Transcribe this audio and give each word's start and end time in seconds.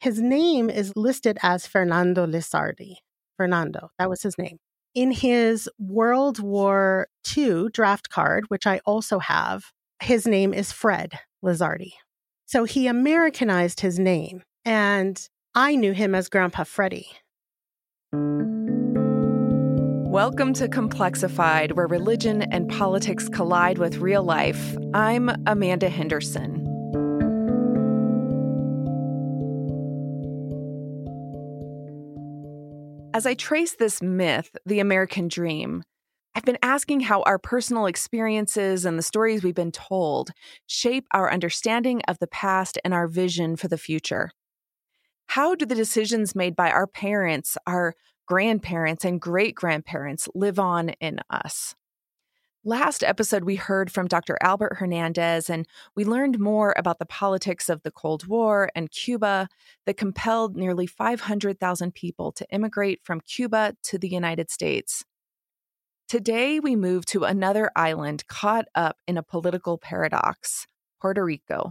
His 0.00 0.18
name 0.18 0.70
is 0.70 0.96
listed 0.96 1.36
as 1.42 1.66
Fernando 1.66 2.26
Lizardi. 2.26 2.94
Fernando, 3.36 3.90
that 3.98 4.08
was 4.08 4.22
his 4.22 4.38
name. 4.38 4.56
In 4.94 5.10
his 5.10 5.68
World 5.78 6.38
War 6.38 7.08
II 7.36 7.68
draft 7.70 8.08
card, 8.08 8.46
which 8.48 8.66
I 8.66 8.80
also 8.86 9.18
have, 9.18 9.72
his 10.02 10.26
name 10.26 10.54
is 10.54 10.72
Fred 10.72 11.18
Lizardi. 11.44 11.92
So 12.46 12.64
he 12.64 12.86
Americanized 12.86 13.80
his 13.80 13.98
name, 13.98 14.42
and 14.64 15.22
I 15.54 15.76
knew 15.76 15.92
him 15.92 16.14
as 16.14 16.30
Grandpa 16.30 16.64
Freddy. 16.64 17.06
Welcome 20.10 20.54
to 20.54 20.66
Complexified, 20.66 21.72
where 21.72 21.86
religion 21.86 22.40
and 22.50 22.70
politics 22.70 23.28
collide 23.28 23.76
with 23.76 23.98
real 23.98 24.22
life. 24.22 24.78
I'm 24.94 25.28
Amanda 25.46 25.90
Henderson. 25.90 26.59
As 33.12 33.26
I 33.26 33.34
trace 33.34 33.74
this 33.74 34.00
myth, 34.00 34.56
the 34.64 34.78
American 34.78 35.26
dream, 35.26 35.82
I've 36.36 36.44
been 36.44 36.58
asking 36.62 37.00
how 37.00 37.22
our 37.22 37.40
personal 37.40 37.86
experiences 37.86 38.84
and 38.84 38.96
the 38.96 39.02
stories 39.02 39.42
we've 39.42 39.52
been 39.52 39.72
told 39.72 40.30
shape 40.68 41.06
our 41.12 41.32
understanding 41.32 42.02
of 42.06 42.20
the 42.20 42.28
past 42.28 42.78
and 42.84 42.94
our 42.94 43.08
vision 43.08 43.56
for 43.56 43.66
the 43.66 43.76
future. 43.76 44.30
How 45.26 45.56
do 45.56 45.66
the 45.66 45.74
decisions 45.74 46.36
made 46.36 46.54
by 46.54 46.70
our 46.70 46.86
parents, 46.86 47.56
our 47.66 47.94
grandparents, 48.26 49.04
and 49.04 49.20
great 49.20 49.56
grandparents 49.56 50.28
live 50.32 50.60
on 50.60 50.90
in 51.00 51.18
us? 51.28 51.74
Last 52.62 53.02
episode, 53.02 53.44
we 53.44 53.56
heard 53.56 53.90
from 53.90 54.06
Dr. 54.06 54.36
Albert 54.42 54.76
Hernandez, 54.76 55.48
and 55.48 55.66
we 55.96 56.04
learned 56.04 56.38
more 56.38 56.74
about 56.76 56.98
the 56.98 57.06
politics 57.06 57.70
of 57.70 57.82
the 57.84 57.90
Cold 57.90 58.26
War 58.26 58.68
and 58.74 58.90
Cuba 58.90 59.48
that 59.86 59.96
compelled 59.96 60.56
nearly 60.56 60.86
500,000 60.86 61.94
people 61.94 62.32
to 62.32 62.46
immigrate 62.50 63.00
from 63.02 63.22
Cuba 63.22 63.76
to 63.84 63.96
the 63.96 64.10
United 64.10 64.50
States. 64.50 65.06
Today, 66.06 66.60
we 66.60 66.76
move 66.76 67.06
to 67.06 67.24
another 67.24 67.70
island 67.74 68.26
caught 68.26 68.66
up 68.74 68.98
in 69.08 69.16
a 69.16 69.22
political 69.22 69.78
paradox 69.78 70.66
Puerto 71.00 71.24
Rico. 71.24 71.70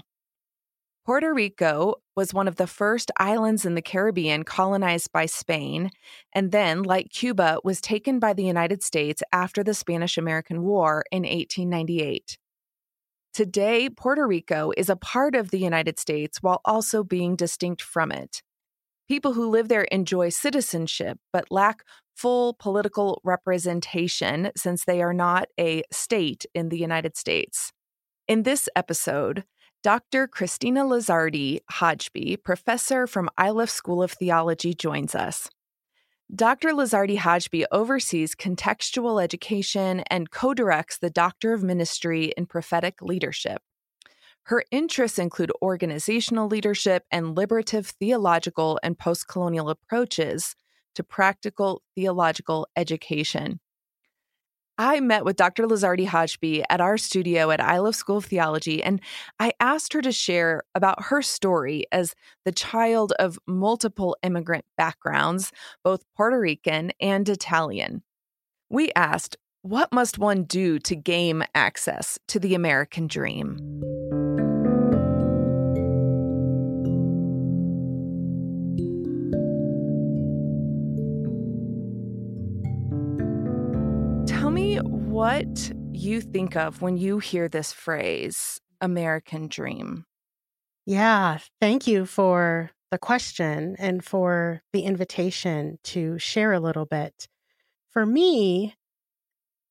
Puerto 1.09 1.33
Rico 1.33 1.95
was 2.15 2.35
one 2.35 2.47
of 2.47 2.57
the 2.57 2.67
first 2.67 3.09
islands 3.17 3.65
in 3.65 3.73
the 3.73 3.81
Caribbean 3.81 4.43
colonized 4.43 5.11
by 5.11 5.25
Spain, 5.25 5.89
and 6.33 6.51
then, 6.51 6.83
like 6.83 7.09
Cuba, 7.09 7.57
was 7.63 7.81
taken 7.81 8.19
by 8.19 8.31
the 8.31 8.43
United 8.43 8.83
States 8.83 9.23
after 9.33 9.63
the 9.63 9.73
Spanish 9.73 10.19
American 10.19 10.61
War 10.61 11.03
in 11.11 11.23
1898. 11.23 12.37
Today, 13.33 13.89
Puerto 13.89 14.27
Rico 14.27 14.71
is 14.77 14.87
a 14.87 14.95
part 14.95 15.33
of 15.33 15.49
the 15.49 15.57
United 15.57 15.97
States 15.97 16.43
while 16.43 16.61
also 16.63 17.03
being 17.03 17.35
distinct 17.35 17.81
from 17.81 18.11
it. 18.11 18.43
People 19.07 19.33
who 19.33 19.49
live 19.49 19.67
there 19.67 19.85
enjoy 19.85 20.29
citizenship 20.29 21.17
but 21.33 21.49
lack 21.49 21.83
full 22.15 22.53
political 22.53 23.19
representation 23.23 24.51
since 24.55 24.85
they 24.85 25.01
are 25.01 25.15
not 25.15 25.47
a 25.59 25.81
state 25.91 26.45
in 26.53 26.69
the 26.69 26.77
United 26.77 27.17
States. 27.17 27.73
In 28.27 28.43
this 28.43 28.69
episode, 28.75 29.43
Dr. 29.81 30.27
Kristina 30.27 30.85
Lizardy 30.85 31.61
Hajbi, 31.71 32.43
professor 32.43 33.07
from 33.07 33.29
Iliff 33.39 33.69
School 33.69 34.03
of 34.03 34.11
Theology, 34.11 34.73
joins 34.73 35.15
us. 35.15 35.49
Dr. 36.35 36.73
Lizardy 36.73 37.17
Hajbi 37.17 37.63
oversees 37.71 38.35
contextual 38.35 39.23
education 39.23 40.01
and 40.11 40.31
co 40.31 40.53
directs 40.53 40.97
the 40.97 41.09
Doctor 41.09 41.53
of 41.53 41.63
Ministry 41.63 42.33
in 42.35 42.45
Prophetic 42.45 43.01
Leadership. 43.01 43.61
Her 44.43 44.65
interests 44.69 45.17
include 45.17 45.53
organizational 45.61 46.49
leadership 46.49 47.05
and 47.09 47.37
liberative 47.37 47.87
theological 47.87 48.81
and 48.83 48.97
postcolonial 48.97 49.71
approaches 49.71 50.55
to 50.95 51.03
practical 51.03 51.83
theological 51.95 52.67
education. 52.75 53.61
I 54.79 55.01
met 55.01 55.25
with 55.25 55.35
Dr. 55.35 55.67
Lizardy 55.67 56.07
Hajbi 56.07 56.63
at 56.69 56.79
our 56.79 56.97
studio 56.97 57.51
at 57.51 57.59
Iliff 57.59 57.95
School 57.95 58.15
of 58.15 58.25
Theology, 58.25 58.81
and 58.81 59.01
I 59.37 59.51
asked 59.59 59.91
her 59.91 60.01
to 60.01 60.13
share 60.13 60.63
about 60.73 61.03
her 61.03 61.21
story 61.21 61.83
as 61.91 62.15
the 62.45 62.53
child 62.53 63.11
of 63.19 63.37
multiple 63.45 64.15
immigrant 64.23 64.63
backgrounds, 64.77 65.51
both 65.83 66.05
Puerto 66.15 66.39
Rican 66.39 66.93
and 67.01 67.27
Italian. 67.27 68.03
We 68.69 68.89
asked, 68.95 69.35
what 69.63 69.91
must 69.91 70.17
one 70.17 70.43
do 70.43 70.79
to 70.79 70.95
gain 70.95 71.43
access 71.53 72.17
to 72.29 72.39
the 72.39 72.55
American 72.55 73.07
dream? 73.07 73.57
What 85.19 85.73
you 85.91 86.21
think 86.21 86.55
of 86.55 86.81
when 86.81 86.95
you 86.95 87.19
hear 87.19 87.49
this 87.49 87.73
phrase, 87.73 88.61
American 88.79 89.49
dream. 89.49 90.05
Yeah, 90.85 91.39
thank 91.59 91.87
you 91.87 92.05
for 92.05 92.71
the 92.89 92.97
question 92.97 93.75
and 93.79 94.01
for 94.01 94.61
the 94.71 94.83
invitation 94.83 95.77
to 95.83 96.17
share 96.19 96.53
a 96.53 96.61
little 96.61 96.85
bit. 96.85 97.27
For 97.89 98.05
me, 98.05 98.75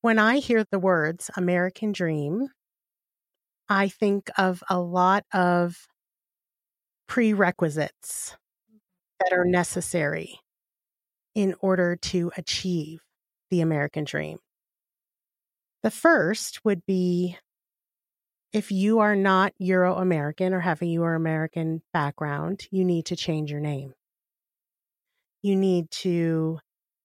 when 0.02 0.18
I 0.18 0.36
hear 0.36 0.66
the 0.70 0.78
words 0.78 1.30
American 1.34 1.92
dream, 1.92 2.48
I 3.70 3.88
think 3.88 4.28
of 4.36 4.62
a 4.68 4.78
lot 4.78 5.24
of 5.32 5.86
prerequisites 7.06 8.36
that 9.20 9.32
are 9.32 9.46
necessary 9.46 10.40
in 11.34 11.54
order 11.60 11.96
to 11.96 12.32
achieve 12.36 13.00
the 13.50 13.62
American 13.62 14.04
dream. 14.04 14.40
The 15.88 15.92
first 15.92 16.66
would 16.66 16.84
be 16.84 17.38
if 18.52 18.70
you 18.70 18.98
are 18.98 19.16
not 19.16 19.54
Euro 19.56 19.94
American 19.94 20.52
or 20.52 20.60
have 20.60 20.82
a 20.82 20.86
Euro 20.86 21.16
American 21.16 21.80
background, 21.94 22.66
you 22.70 22.84
need 22.84 23.06
to 23.06 23.16
change 23.16 23.50
your 23.50 23.60
name. 23.60 23.94
You 25.40 25.56
need 25.56 25.90
to 25.92 26.58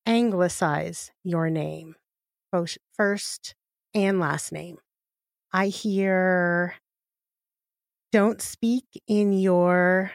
anglicize 0.05 1.13
your 1.23 1.49
name, 1.49 1.95
both 2.51 2.77
first 2.91 3.55
and 3.93 4.19
last 4.19 4.51
name. 4.51 4.79
I 5.53 5.67
hear 5.67 6.75
don't 8.11 8.41
speak 8.41 9.01
in 9.07 9.31
your 9.31 10.11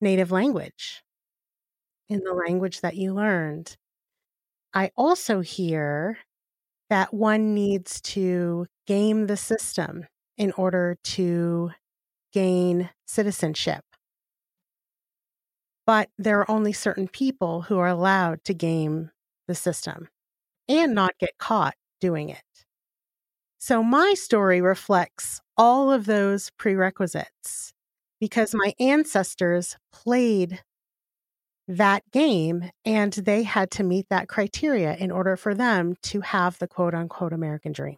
native 0.00 0.32
language, 0.32 1.02
in 2.08 2.20
the 2.20 2.32
language 2.32 2.80
that 2.80 2.96
you 2.96 3.12
learned. 3.12 3.76
I 4.72 4.90
also 4.96 5.40
hear 5.40 6.16
that 6.90 7.12
one 7.14 7.54
needs 7.54 8.00
to 8.00 8.66
game 8.86 9.26
the 9.26 9.36
system 9.36 10.06
in 10.36 10.52
order 10.52 10.96
to 11.04 11.70
gain 12.32 12.90
citizenship. 13.06 13.84
But 15.86 16.10
there 16.18 16.38
are 16.40 16.50
only 16.50 16.72
certain 16.72 17.08
people 17.08 17.62
who 17.62 17.78
are 17.78 17.88
allowed 17.88 18.44
to 18.44 18.54
game 18.54 19.10
the 19.46 19.54
system 19.54 20.08
and 20.68 20.94
not 20.94 21.18
get 21.18 21.38
caught 21.38 21.74
doing 22.00 22.30
it. 22.30 22.42
So 23.58 23.82
my 23.82 24.14
story 24.14 24.60
reflects 24.60 25.40
all 25.56 25.90
of 25.90 26.06
those 26.06 26.50
prerequisites 26.58 27.72
because 28.20 28.54
my 28.54 28.74
ancestors 28.78 29.76
played 29.92 30.62
that 31.68 32.02
game 32.10 32.70
and 32.84 33.12
they 33.12 33.42
had 33.42 33.70
to 33.70 33.84
meet 33.84 34.06
that 34.08 34.26
criteria 34.26 34.94
in 34.94 35.10
order 35.10 35.36
for 35.36 35.54
them 35.54 35.94
to 36.02 36.22
have 36.22 36.58
the 36.58 36.66
quote 36.66 36.94
unquote 36.94 37.32
American 37.32 37.72
dream. 37.72 37.96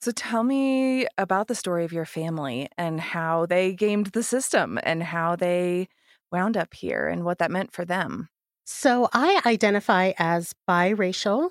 So 0.00 0.12
tell 0.12 0.44
me 0.44 1.08
about 1.18 1.48
the 1.48 1.56
story 1.56 1.84
of 1.84 1.92
your 1.92 2.04
family 2.04 2.68
and 2.78 3.00
how 3.00 3.46
they 3.46 3.72
gamed 3.72 4.06
the 4.08 4.22
system 4.22 4.78
and 4.84 5.02
how 5.02 5.34
they 5.34 5.88
wound 6.30 6.56
up 6.56 6.72
here 6.72 7.08
and 7.08 7.24
what 7.24 7.38
that 7.38 7.50
meant 7.50 7.72
for 7.72 7.84
them. 7.84 8.28
So 8.64 9.08
I 9.12 9.40
identify 9.44 10.12
as 10.18 10.52
biracial, 10.68 11.50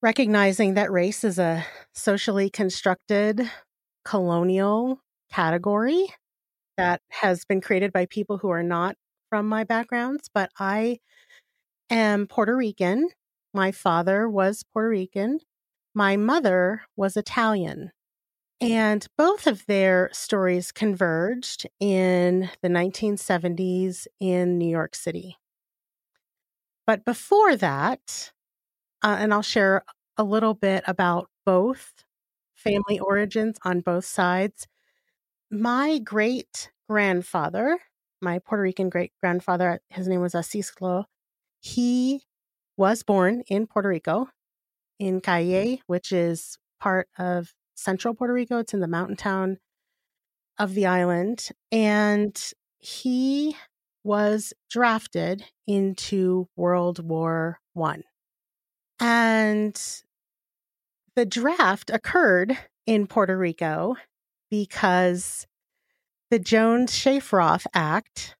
recognizing 0.00 0.74
that 0.74 0.90
race 0.90 1.24
is 1.24 1.38
a 1.38 1.66
socially 1.92 2.48
constructed 2.48 3.50
colonial 4.04 5.00
category 5.30 6.06
that 6.78 7.02
has 7.10 7.44
been 7.44 7.60
created 7.60 7.92
by 7.92 8.06
people 8.06 8.38
who 8.38 8.48
are 8.48 8.62
not 8.62 8.96
from 9.30 9.48
my 9.48 9.64
backgrounds, 9.64 10.28
but 10.32 10.50
I 10.58 11.00
am 11.90 12.26
Puerto 12.26 12.56
Rican. 12.56 13.08
My 13.54 13.72
father 13.72 14.28
was 14.28 14.64
Puerto 14.72 14.90
Rican. 14.90 15.40
My 15.94 16.16
mother 16.16 16.82
was 16.96 17.16
Italian. 17.16 17.92
And 18.60 19.06
both 19.18 19.46
of 19.46 19.66
their 19.66 20.10
stories 20.12 20.72
converged 20.72 21.66
in 21.80 22.50
the 22.62 22.68
1970s 22.68 24.08
in 24.20 24.58
New 24.58 24.68
York 24.68 24.94
City. 24.94 25.38
But 26.86 27.04
before 27.04 27.56
that, 27.56 28.32
uh, 29.02 29.16
and 29.20 29.34
I'll 29.34 29.42
share 29.42 29.84
a 30.16 30.24
little 30.24 30.54
bit 30.54 30.84
about 30.86 31.30
both 31.46 32.04
family 32.54 32.98
origins 33.00 33.58
on 33.64 33.80
both 33.80 34.04
sides. 34.04 34.66
My 35.50 35.98
great 35.98 36.70
grandfather 36.88 37.80
my 38.20 38.38
Puerto 38.38 38.62
Rican 38.62 38.88
great 38.88 39.12
grandfather, 39.20 39.70
uh, 39.70 39.78
his 39.88 40.08
name 40.08 40.20
was 40.20 40.34
Asisclo, 40.34 41.04
he 41.60 42.22
was 42.76 43.02
born 43.02 43.42
in 43.48 43.66
Puerto 43.66 43.88
Rico, 43.88 44.28
in 44.98 45.20
mm-hmm. 45.20 45.30
Cayey, 45.30 45.82
which 45.86 46.12
is 46.12 46.58
part 46.80 47.08
of 47.18 47.54
central 47.74 48.14
Puerto 48.14 48.32
Rico. 48.32 48.58
It's 48.58 48.74
in 48.74 48.80
the 48.80 48.88
mountain 48.88 49.16
town 49.16 49.58
of 50.58 50.74
the 50.74 50.86
island. 50.86 51.48
And 51.70 52.38
he 52.78 53.56
was 54.04 54.52
drafted 54.70 55.44
into 55.66 56.48
World 56.56 57.06
War 57.06 57.60
One. 57.72 58.04
And 59.00 59.80
the 61.14 61.26
draft 61.26 61.90
occurred 61.90 62.56
in 62.86 63.06
Puerto 63.06 63.36
Rico 63.36 63.96
because 64.50 65.46
the 66.30 66.38
Jones 66.38 66.92
Shafroth 66.92 67.66
Act 67.72 68.36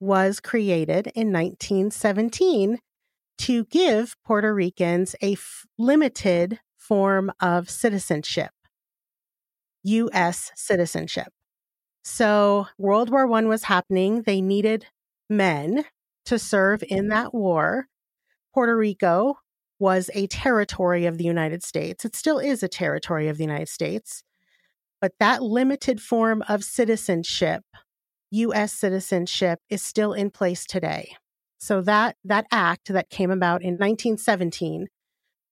was 0.00 0.40
created 0.40 1.08
in 1.14 1.32
1917 1.32 2.78
to 3.38 3.64
give 3.66 4.16
Puerto 4.24 4.54
Ricans 4.54 5.14
a 5.20 5.34
f- 5.34 5.66
limited 5.78 6.60
form 6.76 7.30
of 7.40 7.68
citizenship, 7.68 8.52
U.S. 9.82 10.52
citizenship. 10.54 11.32
So 12.04 12.68
World 12.78 13.10
War 13.10 13.26
One 13.26 13.48
was 13.48 13.64
happening. 13.64 14.22
They 14.22 14.40
needed 14.40 14.86
men 15.28 15.84
to 16.26 16.38
serve 16.38 16.82
in 16.88 17.08
that 17.08 17.34
war. 17.34 17.86
Puerto 18.54 18.76
Rico 18.76 19.38
was 19.78 20.08
a 20.14 20.26
territory 20.28 21.04
of 21.04 21.18
the 21.18 21.24
United 21.24 21.62
States. 21.62 22.04
It 22.04 22.16
still 22.16 22.38
is 22.38 22.62
a 22.62 22.68
territory 22.68 23.28
of 23.28 23.36
the 23.36 23.44
United 23.44 23.68
States. 23.68 24.22
But 25.00 25.12
that 25.20 25.42
limited 25.42 26.00
form 26.00 26.42
of 26.48 26.64
citizenship, 26.64 27.62
US 28.30 28.72
citizenship, 28.72 29.60
is 29.68 29.82
still 29.82 30.12
in 30.12 30.30
place 30.30 30.66
today. 30.66 31.16
So 31.58 31.80
that 31.82 32.16
that 32.24 32.46
act 32.50 32.92
that 32.92 33.10
came 33.10 33.30
about 33.30 33.62
in 33.62 33.74
1917 33.74 34.88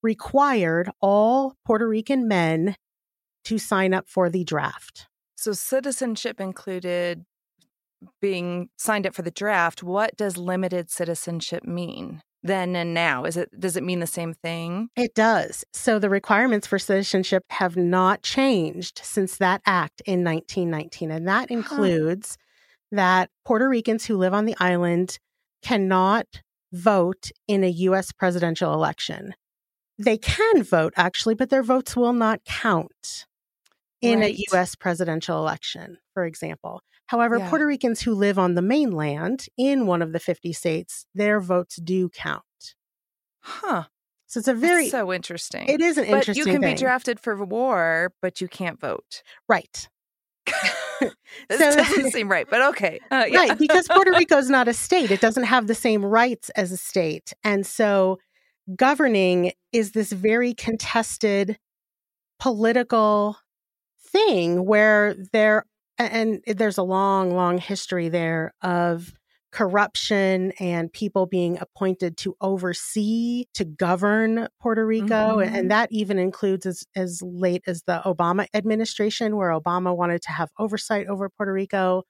required 0.02 0.90
all 1.00 1.54
Puerto 1.64 1.88
Rican 1.88 2.28
men 2.28 2.76
to 3.44 3.58
sign 3.58 3.94
up 3.94 4.08
for 4.08 4.28
the 4.30 4.44
draft. 4.44 5.08
So 5.36 5.52
citizenship 5.52 6.40
included 6.40 7.24
being 8.20 8.68
signed 8.76 9.06
up 9.06 9.14
for 9.14 9.22
the 9.22 9.30
draft. 9.30 9.82
What 9.82 10.16
does 10.16 10.36
limited 10.36 10.90
citizenship 10.90 11.64
mean? 11.64 12.22
Then 12.44 12.76
and 12.76 12.94
now? 12.94 13.24
Is 13.24 13.36
it 13.36 13.48
does 13.58 13.76
it 13.76 13.82
mean 13.82 13.98
the 13.98 14.06
same 14.06 14.34
thing? 14.34 14.90
It 14.94 15.14
does. 15.14 15.64
So 15.72 15.98
the 15.98 16.10
requirements 16.10 16.66
for 16.66 16.78
citizenship 16.78 17.42
have 17.50 17.76
not 17.76 18.22
changed 18.22 19.00
since 19.02 19.38
that 19.38 19.62
act 19.66 20.02
in 20.06 20.22
1919 20.22 21.10
and 21.10 21.26
that 21.26 21.50
includes 21.50 22.38
huh. 22.38 22.96
that 22.96 23.30
Puerto 23.44 23.68
Ricans 23.68 24.04
who 24.04 24.16
live 24.16 24.34
on 24.34 24.44
the 24.44 24.56
island 24.60 25.18
cannot 25.62 26.26
vote 26.72 27.30
in 27.48 27.64
a 27.64 27.68
US 27.68 28.12
presidential 28.12 28.72
election. 28.72 29.34
They 29.98 30.18
can 30.18 30.62
vote 30.62 30.92
actually, 30.96 31.34
but 31.34 31.50
their 31.50 31.62
votes 31.62 31.96
will 31.96 32.12
not 32.12 32.44
count 32.44 33.26
in 34.02 34.20
right. 34.20 34.34
a 34.34 34.44
US 34.52 34.74
presidential 34.74 35.38
election, 35.38 35.98
for 36.12 36.24
example. 36.26 36.82
However, 37.06 37.38
yeah. 37.38 37.48
Puerto 37.50 37.66
Ricans 37.66 38.02
who 38.02 38.14
live 38.14 38.38
on 38.38 38.54
the 38.54 38.62
mainland 38.62 39.46
in 39.56 39.86
one 39.86 40.02
of 40.02 40.12
the 40.12 40.20
50 40.20 40.52
states, 40.52 41.06
their 41.14 41.40
votes 41.40 41.76
do 41.76 42.08
count. 42.08 42.42
Huh. 43.40 43.84
So 44.26 44.38
it's 44.38 44.48
a 44.48 44.54
very 44.54 44.84
That's 44.84 44.92
so 44.92 45.12
interesting. 45.12 45.68
It 45.68 45.80
is 45.80 45.98
an 45.98 46.06
but 46.06 46.14
interesting. 46.18 46.36
You 46.36 46.44
can 46.52 46.62
thing. 46.62 46.74
be 46.74 46.80
drafted 46.80 47.20
for 47.20 47.42
war, 47.44 48.12
but 48.22 48.40
you 48.40 48.48
can't 48.48 48.80
vote. 48.80 49.22
Right. 49.48 49.88
this 51.00 51.12
so, 51.58 51.74
doesn't 51.76 52.10
seem 52.12 52.30
right, 52.30 52.46
but 52.48 52.60
okay. 52.62 53.00
Uh, 53.10 53.26
yeah. 53.28 53.38
Right, 53.38 53.58
because 53.58 53.86
Puerto 53.86 54.12
Rico 54.18 54.36
is 54.38 54.50
not 54.50 54.66
a 54.66 54.74
state. 54.74 55.10
It 55.10 55.20
doesn't 55.20 55.44
have 55.44 55.66
the 55.66 55.74
same 55.74 56.04
rights 56.04 56.50
as 56.50 56.72
a 56.72 56.76
state. 56.76 57.32
And 57.44 57.66
so 57.66 58.18
governing 58.74 59.52
is 59.72 59.92
this 59.92 60.10
very 60.10 60.54
contested 60.54 61.58
political 62.40 63.36
thing 64.10 64.64
where 64.64 65.14
there 65.32 65.64
and 65.98 66.40
there's 66.46 66.78
a 66.78 66.82
long 66.82 67.30
long 67.34 67.58
history 67.58 68.08
there 68.08 68.54
of 68.62 69.12
corruption 69.52 70.50
and 70.58 70.92
people 70.92 71.26
being 71.26 71.58
appointed 71.60 72.16
to 72.16 72.36
oversee 72.40 73.44
to 73.54 73.64
govern 73.64 74.48
Puerto 74.60 74.84
Rico 74.84 75.36
mm-hmm. 75.38 75.54
and 75.54 75.70
that 75.70 75.88
even 75.92 76.18
includes 76.18 76.66
as, 76.66 76.84
as 76.96 77.22
late 77.22 77.62
as 77.68 77.84
the 77.86 78.02
Obama 78.04 78.46
administration 78.52 79.36
where 79.36 79.50
Obama 79.50 79.96
wanted 79.96 80.22
to 80.22 80.32
have 80.32 80.50
oversight 80.58 81.06
over 81.06 81.28
Puerto 81.28 81.52
Rico 81.52 82.02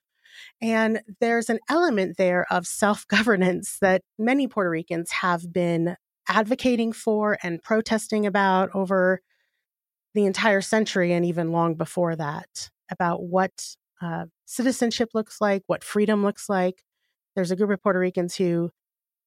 and 0.62 1.02
there's 1.20 1.50
an 1.50 1.58
element 1.68 2.16
there 2.16 2.46
of 2.50 2.66
self-governance 2.66 3.76
that 3.82 4.00
many 4.18 4.48
Puerto 4.48 4.70
Ricans 4.70 5.10
have 5.10 5.52
been 5.52 5.96
advocating 6.28 6.92
for 6.92 7.36
and 7.42 7.62
protesting 7.62 8.24
about 8.24 8.70
over 8.74 9.20
the 10.14 10.24
entire 10.24 10.62
century 10.62 11.12
and 11.12 11.26
even 11.26 11.52
long 11.52 11.74
before 11.74 12.16
that 12.16 12.70
about 12.94 13.22
what 13.22 13.76
uh, 14.00 14.26
citizenship 14.46 15.10
looks 15.14 15.40
like, 15.40 15.62
what 15.66 15.84
freedom 15.84 16.22
looks 16.22 16.48
like. 16.48 16.82
There's 17.34 17.50
a 17.50 17.56
group 17.56 17.70
of 17.70 17.82
Puerto 17.82 17.98
Ricans 17.98 18.36
who 18.36 18.70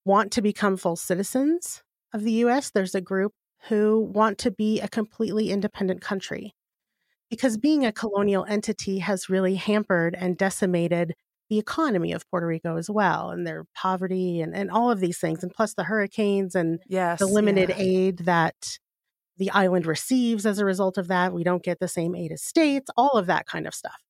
want 0.06 0.31
to 0.31 0.42
become 0.42 0.78
full 0.78 0.96
citizens 0.96 1.84
of 2.14 2.24
the 2.24 2.31
US. 2.44 2.72
There's 2.72 2.96
a 2.96 3.02
group 3.02 3.34
who 3.69 4.10
want 4.14 4.38
to 4.40 4.52
be 4.52 4.80
a 4.80 4.88
completely 4.88 5.52
independent 5.52 6.02
country 6.02 6.54
because 7.30 7.58
being 7.58 7.86
a 7.86 7.92
colonial 7.92 8.46
entity 8.46 9.00
has 9.00 9.30
really 9.30 9.56
hampered 9.56 10.16
and 10.18 10.38
decimated 10.38 11.14
the 11.50 11.60
economy 11.60 12.12
of 12.12 12.30
Puerto 12.30 12.46
Rico 12.46 12.78
as 12.78 12.90
well, 12.90 13.30
and 13.30 13.48
their 13.48 13.64
poverty 13.74 14.42
and, 14.42 14.54
and 14.54 14.69
all 14.69 14.92
of 14.92 15.00
these 15.00 15.18
things, 15.18 15.44
and 15.44 15.52
plus 15.52 15.74
the 15.74 15.86
hurricanes 15.86 16.56
and 16.56 16.80
yes, 16.88 17.19
the 17.19 17.25
limited 17.25 17.69
yeah. 17.69 17.75
aid 17.78 18.18
that 18.19 18.78
the 19.38 19.51
island 19.51 19.86
receives 19.86 20.45
as 20.45 20.60
a 20.60 20.66
result 20.66 20.98
of 20.98 21.07
that. 21.07 21.34
We 21.34 21.44
don't 21.44 21.63
get 21.63 21.80
the 21.80 21.88
same 21.88 22.16
aid 22.16 22.31
as 22.31 22.44
states, 22.44 22.89
all 22.98 23.12
of 23.12 23.28
that 23.28 23.45
kind 23.45 23.68
of 23.68 23.74
stuff. 23.74 24.01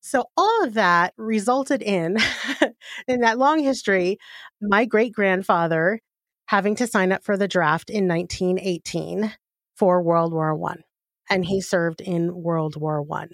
So 0.00 0.24
all 0.36 0.64
of 0.64 0.74
that 0.74 1.14
resulted 1.16 1.82
in 1.82 2.18
in 3.08 3.20
that 3.20 3.38
long 3.38 3.60
history, 3.60 4.18
my 4.60 4.84
great 4.84 5.12
grandfather 5.12 6.00
having 6.46 6.76
to 6.76 6.86
sign 6.86 7.12
up 7.12 7.24
for 7.24 7.36
the 7.36 7.48
draft 7.48 7.90
in 7.90 8.06
1918 8.06 9.34
for 9.76 10.02
World 10.02 10.32
War 10.32 10.54
1 10.54 10.82
and 11.28 11.44
he 11.44 11.60
served 11.60 12.00
in 12.00 12.42
World 12.42 12.76
War 12.76 13.02
1. 13.02 13.30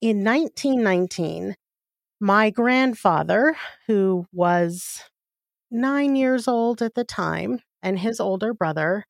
In 0.00 0.24
1919, 0.24 1.54
my 2.20 2.50
grandfather, 2.50 3.56
who 3.86 4.26
was 4.32 5.02
9 5.70 6.16
years 6.16 6.48
old 6.48 6.82
at 6.82 6.94
the 6.94 7.04
time, 7.04 7.60
and 7.82 7.98
his 7.98 8.20
older 8.20 8.54
brother 8.54 9.04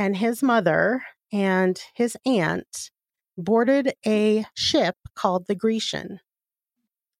and 0.00 0.16
his 0.16 0.42
mother 0.42 1.02
and 1.30 1.78
his 1.94 2.16
aunt 2.24 2.90
boarded 3.36 3.92
a 4.06 4.46
ship 4.54 4.96
called 5.14 5.46
the 5.46 5.54
Grecian 5.54 6.20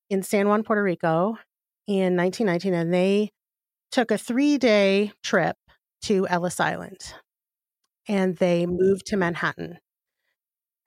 in 0.08 0.22
San 0.22 0.48
Juan, 0.48 0.62
Puerto 0.62 0.82
Rico 0.82 1.36
in 1.86 2.16
1919, 2.16 2.72
and 2.72 2.92
they 2.92 3.32
took 3.92 4.10
a 4.10 4.16
three 4.16 4.56
day 4.56 5.12
trip 5.22 5.58
to 6.04 6.26
Ellis 6.28 6.58
Island 6.58 7.12
and 8.08 8.38
they 8.38 8.64
moved 8.64 9.04
to 9.08 9.16
Manhattan. 9.18 9.76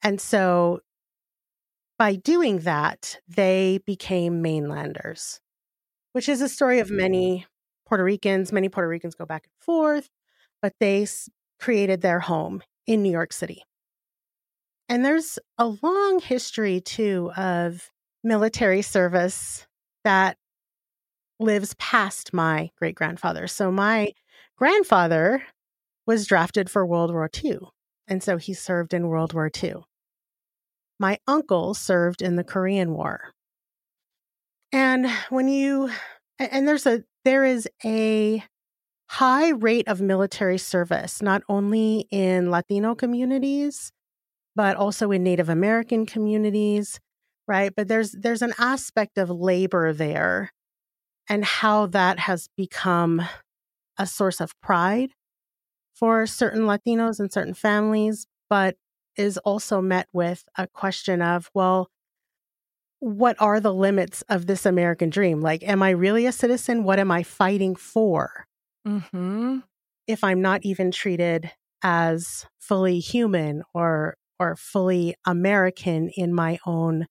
And 0.02 0.20
so 0.20 0.80
by 2.00 2.16
doing 2.16 2.60
that, 2.62 3.20
they 3.28 3.82
became 3.86 4.42
mainlanders, 4.42 5.40
which 6.14 6.28
is 6.28 6.42
a 6.42 6.50
story 6.50 6.80
of 6.80 6.90
many 6.90 7.46
Puerto 7.86 8.04
Ricans. 8.04 8.52
Many 8.52 8.68
Puerto 8.68 8.90
Ricans 8.90 9.14
go 9.14 9.28
back 9.28 9.44
and 9.44 9.64
forth, 9.64 10.10
but 10.60 10.74
they 10.80 11.06
created 11.64 12.02
their 12.02 12.20
home 12.20 12.62
in 12.86 13.02
New 13.02 13.10
York 13.10 13.32
City. 13.32 13.64
And 14.90 15.06
there's 15.06 15.40
a 15.58 15.68
long 15.82 16.20
history 16.20 16.82
too 16.82 17.32
of 17.38 17.90
military 18.22 18.82
service 18.82 19.66
that 20.04 20.36
lives 21.40 21.74
past 21.80 22.34
my 22.34 22.70
great 22.78 22.96
grandfather. 22.96 23.48
So 23.48 23.72
my 23.72 24.12
grandfather 24.58 25.42
was 26.06 26.28
drafted 26.28 26.70
for 26.70 26.86
World 26.86 27.14
War 27.14 27.30
II. 27.42 27.60
And 28.10 28.22
so 28.22 28.36
he 28.36 28.54
served 28.54 28.94
in 28.94 29.08
World 29.08 29.34
War 29.34 29.50
II. 29.64 29.76
My 31.00 31.18
uncle 31.30 31.74
served 31.74 32.22
in 32.22 32.36
the 32.36 32.44
Korean 32.44 32.92
War. 32.92 33.32
And 34.74 35.10
when 35.30 35.48
you, 35.48 35.92
and 36.40 36.68
there's 36.68 36.86
a, 36.86 37.06
there 37.24 37.46
is 37.46 37.70
a 37.86 38.44
high 39.14 39.50
rate 39.50 39.88
of 39.88 40.02
military 40.02 40.58
service, 40.58 41.22
not 41.22 41.44
only 41.48 42.08
in 42.10 42.50
Latino 42.50 42.96
communities, 42.96 43.92
but 44.56 44.76
also 44.76 45.12
in 45.12 45.24
Native 45.24 45.50
American 45.50 46.08
communities, 46.08 47.00
right? 47.48 47.72
But 47.76 47.88
there's 47.88 48.14
there's 48.14 48.42
an 48.42 48.54
aspect 48.58 49.20
of 49.20 49.30
labor 49.30 49.94
there 49.94 50.52
and 51.30 51.46
how 51.46 51.86
that 51.88 52.20
has 52.20 52.50
become 52.58 53.22
a 54.00 54.08
source 54.08 54.42
of 54.42 54.60
pride 54.62 55.12
for 55.94 56.26
certain 56.26 56.64
Latinos 56.64 57.20
and 57.20 57.32
certain 57.32 57.54
families, 57.54 58.26
but 58.50 58.76
is 59.16 59.38
also 59.40 59.80
met 59.80 60.08
with 60.12 60.44
a 60.58 60.66
question 60.66 61.22
of, 61.22 61.52
well, 61.54 61.88
what 63.00 63.36
are 63.40 63.60
the 63.60 63.74
limits 63.74 64.24
of 64.24 64.48
this 64.48 64.66
American 64.66 65.12
dream? 65.12 65.40
Like, 65.40 65.62
am 65.62 65.84
I 65.84 65.92
really 65.92 66.26
a 66.26 66.32
citizen? 66.32 66.84
What 66.84 66.98
am 66.98 67.12
I 67.12 67.22
fighting 67.22 67.76
for? 67.76 68.48
Mm-hmm. 68.88 69.60
If 70.08 70.24
I'm 70.24 70.42
not 70.42 70.62
even 70.64 70.92
treated 70.92 71.52
as 71.84 72.46
fully 72.60 73.00
human 73.00 73.64
or 73.74 74.16
or 74.40 74.56
fully 74.56 75.16
American 75.26 76.10
in 76.10 76.34
my 76.34 76.60
own 76.66 77.08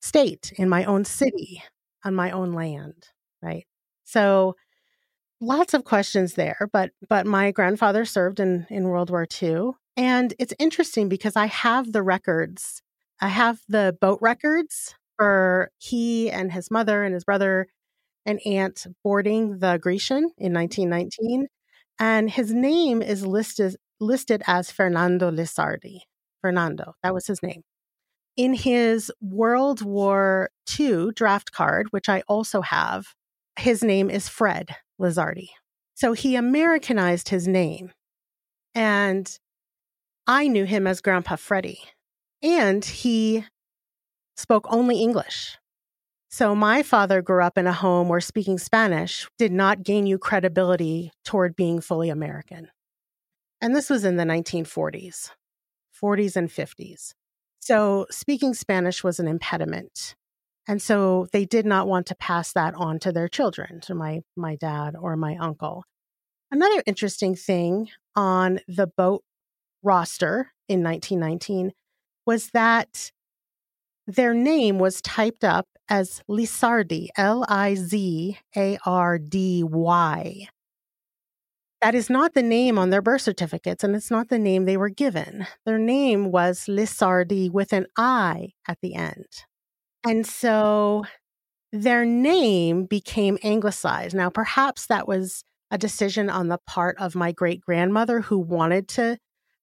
state, 0.00 0.52
in 0.56 0.68
my 0.68 0.84
own 0.84 1.04
city, 1.04 1.62
on 2.04 2.14
my 2.14 2.30
own 2.30 2.52
land, 2.52 3.08
right? 3.40 3.66
So 4.04 4.56
lots 5.40 5.74
of 5.74 5.84
questions 5.84 6.34
there, 6.34 6.68
but 6.72 6.90
but 7.08 7.26
my 7.26 7.50
grandfather 7.50 8.04
served 8.04 8.40
in 8.40 8.66
in 8.70 8.88
World 8.88 9.10
War 9.10 9.26
II, 9.42 9.72
and 9.96 10.34
it's 10.38 10.54
interesting 10.58 11.08
because 11.08 11.36
I 11.36 11.46
have 11.46 11.92
the 11.92 12.02
records. 12.02 12.82
I 13.20 13.28
have 13.28 13.60
the 13.68 13.96
boat 14.00 14.18
records 14.20 14.94
for 15.16 15.70
he 15.78 16.30
and 16.30 16.52
his 16.52 16.70
mother 16.70 17.04
and 17.04 17.14
his 17.14 17.24
brother 17.24 17.68
and 18.24 18.40
aunt 18.46 18.86
boarding 19.02 19.58
the 19.58 19.78
Grecian 19.78 20.30
in 20.38 20.52
1919, 20.52 21.48
and 21.98 22.30
his 22.30 22.52
name 22.52 23.02
is 23.02 23.26
listed 23.26 23.76
listed 24.00 24.42
as 24.46 24.70
Fernando 24.70 25.30
Lizardi. 25.30 26.00
Fernando, 26.40 26.94
that 27.02 27.14
was 27.14 27.26
his 27.26 27.42
name. 27.42 27.62
In 28.36 28.54
his 28.54 29.12
World 29.20 29.82
War 29.82 30.50
II 30.78 31.12
draft 31.14 31.52
card, 31.52 31.86
which 31.90 32.08
I 32.08 32.22
also 32.26 32.62
have, 32.62 33.06
his 33.58 33.82
name 33.84 34.10
is 34.10 34.28
Fred 34.28 34.74
Lizardi. 35.00 35.50
So 35.94 36.12
he 36.14 36.34
Americanized 36.34 37.28
his 37.28 37.46
name. 37.46 37.92
And 38.74 39.30
I 40.26 40.48
knew 40.48 40.64
him 40.64 40.86
as 40.86 41.00
Grandpa 41.00 41.36
Freddy. 41.36 41.78
And 42.42 42.84
he 42.84 43.44
spoke 44.36 44.66
only 44.68 45.00
English. 45.00 45.58
So 46.32 46.54
my 46.54 46.82
father 46.82 47.20
grew 47.20 47.42
up 47.42 47.58
in 47.58 47.66
a 47.66 47.74
home 47.74 48.08
where 48.08 48.22
speaking 48.22 48.56
Spanish 48.56 49.28
did 49.36 49.52
not 49.52 49.82
gain 49.82 50.06
you 50.06 50.16
credibility 50.16 51.12
toward 51.26 51.54
being 51.54 51.82
fully 51.82 52.08
American. 52.08 52.70
And 53.60 53.76
this 53.76 53.90
was 53.90 54.02
in 54.02 54.16
the 54.16 54.24
1940s, 54.24 55.28
40s 56.02 56.34
and 56.34 56.48
50s. 56.48 57.12
So 57.60 58.06
speaking 58.10 58.54
Spanish 58.54 59.04
was 59.04 59.20
an 59.20 59.28
impediment. 59.28 60.14
And 60.66 60.80
so 60.80 61.26
they 61.32 61.44
did 61.44 61.66
not 61.66 61.86
want 61.86 62.06
to 62.06 62.14
pass 62.14 62.54
that 62.54 62.74
on 62.76 62.98
to 63.00 63.12
their 63.12 63.28
children, 63.28 63.80
to 63.82 63.94
my 63.94 64.22
my 64.34 64.56
dad 64.56 64.96
or 64.98 65.16
my 65.16 65.36
uncle. 65.36 65.84
Another 66.50 66.82
interesting 66.86 67.34
thing 67.34 67.90
on 68.16 68.60
the 68.66 68.86
boat 68.86 69.22
roster 69.82 70.52
in 70.66 70.82
1919 70.82 71.72
was 72.24 72.50
that 72.52 73.12
their 74.06 74.32
name 74.32 74.78
was 74.78 75.02
typed 75.02 75.44
up 75.44 75.66
as 75.92 76.22
Lizardy, 76.26 77.08
L 77.18 77.44
I 77.50 77.74
Z 77.74 78.38
A 78.56 78.78
R 78.86 79.18
D 79.18 79.62
Y. 79.62 80.48
That 81.82 81.94
is 81.94 82.08
not 82.08 82.32
the 82.32 82.42
name 82.42 82.78
on 82.78 82.88
their 82.88 83.02
birth 83.02 83.20
certificates, 83.20 83.84
and 83.84 83.94
it's 83.94 84.10
not 84.10 84.30
the 84.30 84.38
name 84.38 84.64
they 84.64 84.78
were 84.78 84.88
given. 84.88 85.46
Their 85.66 85.78
name 85.78 86.32
was 86.32 86.64
Lizardi 86.66 87.50
with 87.50 87.74
an 87.74 87.86
I 87.98 88.52
at 88.66 88.78
the 88.80 88.94
end. 88.94 89.26
And 90.02 90.26
so 90.26 91.04
their 91.72 92.06
name 92.06 92.86
became 92.86 93.36
anglicized. 93.42 94.14
Now, 94.14 94.30
perhaps 94.30 94.86
that 94.86 95.06
was 95.06 95.44
a 95.70 95.76
decision 95.76 96.30
on 96.30 96.48
the 96.48 96.58
part 96.66 96.96
of 96.98 97.14
my 97.14 97.32
great 97.32 97.60
grandmother 97.60 98.22
who 98.22 98.38
wanted 98.38 98.88
to 98.88 99.18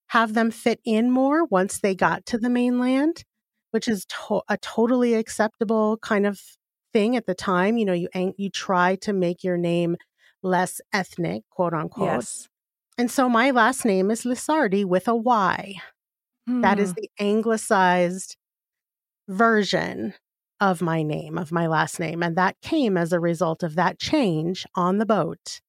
have 0.09 0.35
them 0.35 0.51
fit 0.51 0.79
in 0.85 1.09
more 1.09 1.45
once 1.45 1.79
they 1.79 1.95
got 1.95 2.27
to 2.27 2.37
the 2.37 2.49
mainland, 2.49 3.23
which 3.71 3.87
is 3.87 4.05
to- 4.05 4.41
a 4.49 4.57
totally 4.57 5.13
acceptable 5.15 5.97
kind 5.97 6.25
of 6.25 6.41
thing 6.93 7.15
at 7.15 7.25
the 7.25 7.35
time. 7.35 7.77
You 7.77 7.85
know, 7.85 7.93
you 7.93 8.09
you 8.37 8.49
try 8.49 8.95
to 8.97 9.13
make 9.13 9.43
your 9.43 9.57
name 9.57 9.95
less 10.41 10.81
ethnic, 10.93 11.43
quote 11.49 11.73
unquote. 11.73 12.07
Yes. 12.07 12.47
And 12.97 13.09
so 13.09 13.29
my 13.29 13.51
last 13.51 13.85
name 13.85 14.11
is 14.11 14.23
Lizardy 14.23 14.83
with 14.85 15.07
a 15.07 15.15
Y. 15.15 15.75
That 16.47 16.79
is 16.79 16.89
Hmm. 16.91 16.95
the 16.97 17.09
anglicized 17.19 18.35
version 19.27 20.13
of 20.59 20.81
my 20.81 21.03
name, 21.03 21.37
of 21.37 21.51
my 21.51 21.67
last 21.67 21.99
name. 21.99 22.21
And 22.23 22.35
that 22.35 22.59
came 22.61 22.97
as 22.97 23.13
a 23.13 23.19
result 23.19 23.63
of 23.63 23.75
that 23.75 23.99
change 23.99 24.65
on 24.75 24.97
the 24.97 25.05
boat 25.05 25.61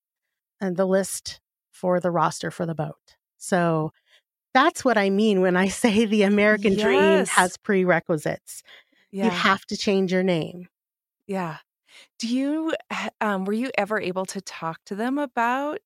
and 0.61 0.76
the 0.76 0.87
list 0.87 1.40
for 1.71 2.00
the 2.00 2.11
roster 2.11 2.50
for 2.50 2.66
the 2.66 2.75
boat. 2.75 3.16
So 3.37 3.92
that's 4.54 4.85
what 4.85 4.99
I 4.99 5.11
mean 5.11 5.40
when 5.40 5.57
I 5.57 5.69
say 5.83 6.04
the 6.04 6.23
American 6.23 6.76
dream 6.76 7.26
has 7.26 7.57
prerequisites. 7.57 8.62
yeah. 9.11 9.25
You 9.25 9.30
have 9.30 9.64
to 9.66 9.76
change 9.76 10.12
your 10.12 10.23
name. 10.23 10.69
Yeah. 11.26 11.59
Do 12.19 12.28
you, 12.28 12.73
um, 13.21 13.45
were 13.45 13.52
you 13.52 13.71
ever 13.76 14.00
able 14.00 14.25
to 14.26 14.40
talk 14.40 14.78
to 14.87 14.95
them 14.95 15.19
about 15.19 15.80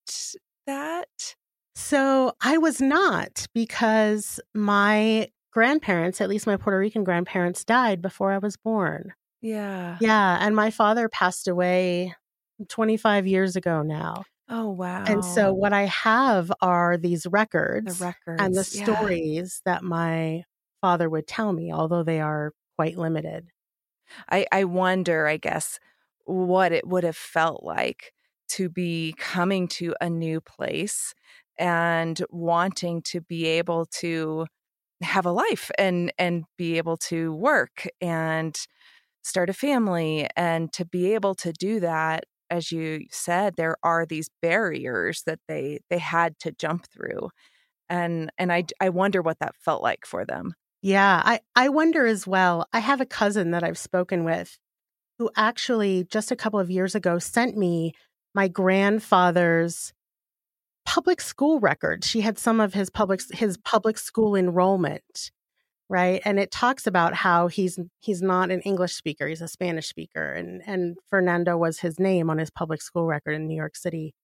that? 0.66 1.34
So 1.74 2.32
I 2.40 2.58
was 2.58 2.80
not 2.80 3.46
because 3.54 4.38
my 4.54 5.28
grandparents, 5.50 6.20
at 6.20 6.28
least 6.28 6.46
my 6.46 6.56
Puerto 6.56 6.78
Rican 6.78 7.04
grandparents, 7.04 7.64
died 7.64 8.00
before 8.02 8.32
I 8.32 8.38
was 8.38 8.56
born. 8.56 9.12
Yeah. 9.40 9.98
Yeah. 10.00 10.38
And 10.40 10.54
my 10.54 10.70
father 10.70 11.08
passed 11.08 11.48
away 11.48 12.14
25 12.68 13.26
years 13.26 13.56
ago 13.56 13.82
now. 13.82 14.24
Oh, 14.48 14.70
wow. 14.70 15.06
And 15.06 15.24
so 15.24 15.52
what 15.52 15.72
I 15.72 15.82
have 15.84 16.52
are 16.60 16.96
these 16.96 17.26
the 17.84 17.94
records 17.94 17.94
records 17.94 18.34
and 18.38 18.56
the 18.56 18.64
yeah. 18.72 19.14
stories 19.14 19.60
that 19.64 19.82
my 19.82 20.44
father 20.80 21.08
would 21.10 21.26
tell 21.26 21.52
me, 21.52 21.72
although 21.72 22.02
they 22.02 22.20
are 22.20 22.52
quite 22.76 22.96
limited. 22.96 23.48
I, 24.30 24.46
I 24.52 24.64
wonder, 24.64 25.26
I 25.26 25.36
guess, 25.36 25.78
what 26.24 26.72
it 26.72 26.86
would 26.86 27.04
have 27.04 27.16
felt 27.16 27.62
like 27.64 28.12
to 28.48 28.68
be 28.68 29.14
coming 29.18 29.68
to 29.68 29.94
a 30.00 30.08
new 30.10 30.40
place 30.40 31.14
and 31.58 32.20
wanting 32.30 33.02
to 33.02 33.20
be 33.20 33.46
able 33.46 33.86
to 33.86 34.46
have 35.02 35.26
a 35.26 35.32
life 35.32 35.70
and 35.78 36.12
and 36.18 36.44
be 36.58 36.78
able 36.78 36.96
to 36.96 37.34
work 37.34 37.86
and 38.00 38.58
start 39.22 39.50
a 39.50 39.54
family 39.54 40.28
and 40.36 40.72
to 40.72 40.84
be 40.84 41.14
able 41.14 41.34
to 41.36 41.52
do 41.52 41.80
that 41.80 42.24
as 42.50 42.72
you 42.72 43.04
said 43.10 43.54
there 43.56 43.76
are 43.82 44.06
these 44.06 44.30
barriers 44.42 45.22
that 45.26 45.38
they 45.48 45.80
they 45.90 45.98
had 45.98 46.38
to 46.40 46.52
jump 46.52 46.86
through 46.92 47.30
and 47.88 48.30
and 48.38 48.52
I 48.52 48.64
I 48.80 48.90
wonder 48.90 49.22
what 49.22 49.38
that 49.40 49.56
felt 49.56 49.82
like 49.82 50.06
for 50.06 50.24
them 50.24 50.54
Yeah, 50.82 51.22
I, 51.24 51.40
I 51.56 51.68
wonder 51.70 52.06
as 52.06 52.26
well. 52.26 52.66
I 52.72 52.80
have 52.80 53.00
a 53.00 53.06
cousin 53.06 53.52
that 53.52 53.64
I've 53.64 53.78
spoken 53.78 54.24
with 54.24 54.58
who 55.18 55.30
actually 55.36 56.04
just 56.04 56.30
a 56.30 56.36
couple 56.36 56.60
of 56.60 56.70
years 56.70 56.94
ago 56.94 57.18
sent 57.18 57.56
me 57.56 57.92
my 58.34 58.48
grandfather's 58.48 59.92
public 60.84 61.20
school 61.20 61.60
records. 61.60 62.06
She 62.06 62.20
had 62.20 62.38
some 62.38 62.60
of 62.60 62.74
his 62.74 62.90
public 62.90 63.22
his 63.32 63.56
public 63.58 63.98
school 63.98 64.36
enrollment, 64.36 65.30
right? 65.88 66.22
And 66.24 66.38
it 66.38 66.50
talks 66.50 66.86
about 66.86 67.14
how 67.14 67.48
he's 67.48 67.78
he's 68.00 68.22
not 68.22 68.50
an 68.50 68.60
English 68.62 68.94
speaker, 68.94 69.28
he's 69.28 69.42
a 69.42 69.48
Spanish 69.48 69.88
speaker 69.88 70.32
and 70.32 70.62
and 70.66 70.96
Fernando 71.08 71.56
was 71.56 71.80
his 71.80 71.98
name 72.00 72.30
on 72.30 72.38
his 72.38 72.50
public 72.50 72.82
school 72.82 73.06
record 73.06 73.32
in 73.32 73.46
New 73.46 73.56
York 73.56 73.76
City. 73.76 74.14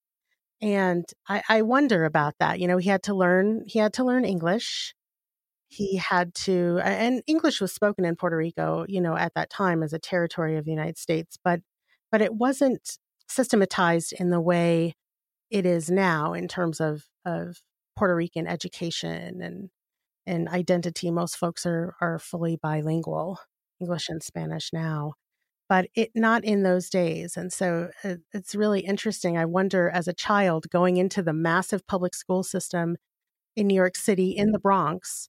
And 0.62 1.06
I, 1.28 1.42
I 1.48 1.62
wonder 1.62 2.04
about 2.04 2.34
that. 2.40 2.60
You 2.60 2.68
know, 2.68 2.78
he 2.78 2.90
had 2.90 3.02
to 3.04 3.14
learn 3.14 3.64
he 3.66 3.78
had 3.78 3.94
to 3.94 4.04
learn 4.04 4.24
English 4.24 4.94
he 5.70 5.96
had 5.96 6.34
to 6.34 6.80
and 6.82 7.22
english 7.28 7.60
was 7.60 7.72
spoken 7.72 8.04
in 8.04 8.16
puerto 8.16 8.36
rico 8.36 8.84
you 8.88 9.00
know 9.00 9.16
at 9.16 9.32
that 9.34 9.48
time 9.48 9.82
as 9.82 9.92
a 9.92 9.98
territory 9.98 10.56
of 10.56 10.64
the 10.64 10.70
united 10.70 10.98
states 10.98 11.38
but 11.42 11.60
but 12.10 12.20
it 12.20 12.34
wasn't 12.34 12.98
systematized 13.28 14.12
in 14.18 14.30
the 14.30 14.40
way 14.40 14.94
it 15.48 15.64
is 15.64 15.88
now 15.88 16.32
in 16.32 16.48
terms 16.48 16.80
of 16.80 17.04
of 17.24 17.62
puerto 17.96 18.14
rican 18.14 18.48
education 18.48 19.40
and 19.40 19.70
and 20.26 20.48
identity 20.48 21.10
most 21.10 21.36
folks 21.36 21.66
are 21.66 21.94
are 22.00 22.18
fully 22.18 22.56
bilingual 22.56 23.38
english 23.80 24.08
and 24.08 24.22
spanish 24.22 24.70
now 24.72 25.14
but 25.68 25.86
it 25.94 26.10
not 26.14 26.44
in 26.44 26.62
those 26.62 26.90
days 26.90 27.36
and 27.36 27.52
so 27.52 27.90
it, 28.04 28.20
it's 28.32 28.54
really 28.54 28.80
interesting 28.80 29.36
i 29.38 29.44
wonder 29.44 29.88
as 29.90 30.08
a 30.08 30.12
child 30.12 30.66
going 30.70 30.96
into 30.96 31.22
the 31.22 31.32
massive 31.32 31.86
public 31.86 32.14
school 32.14 32.42
system 32.42 32.96
in 33.56 33.66
new 33.66 33.74
york 33.74 33.96
city 33.96 34.30
in 34.30 34.52
the 34.52 34.58
bronx 34.58 35.28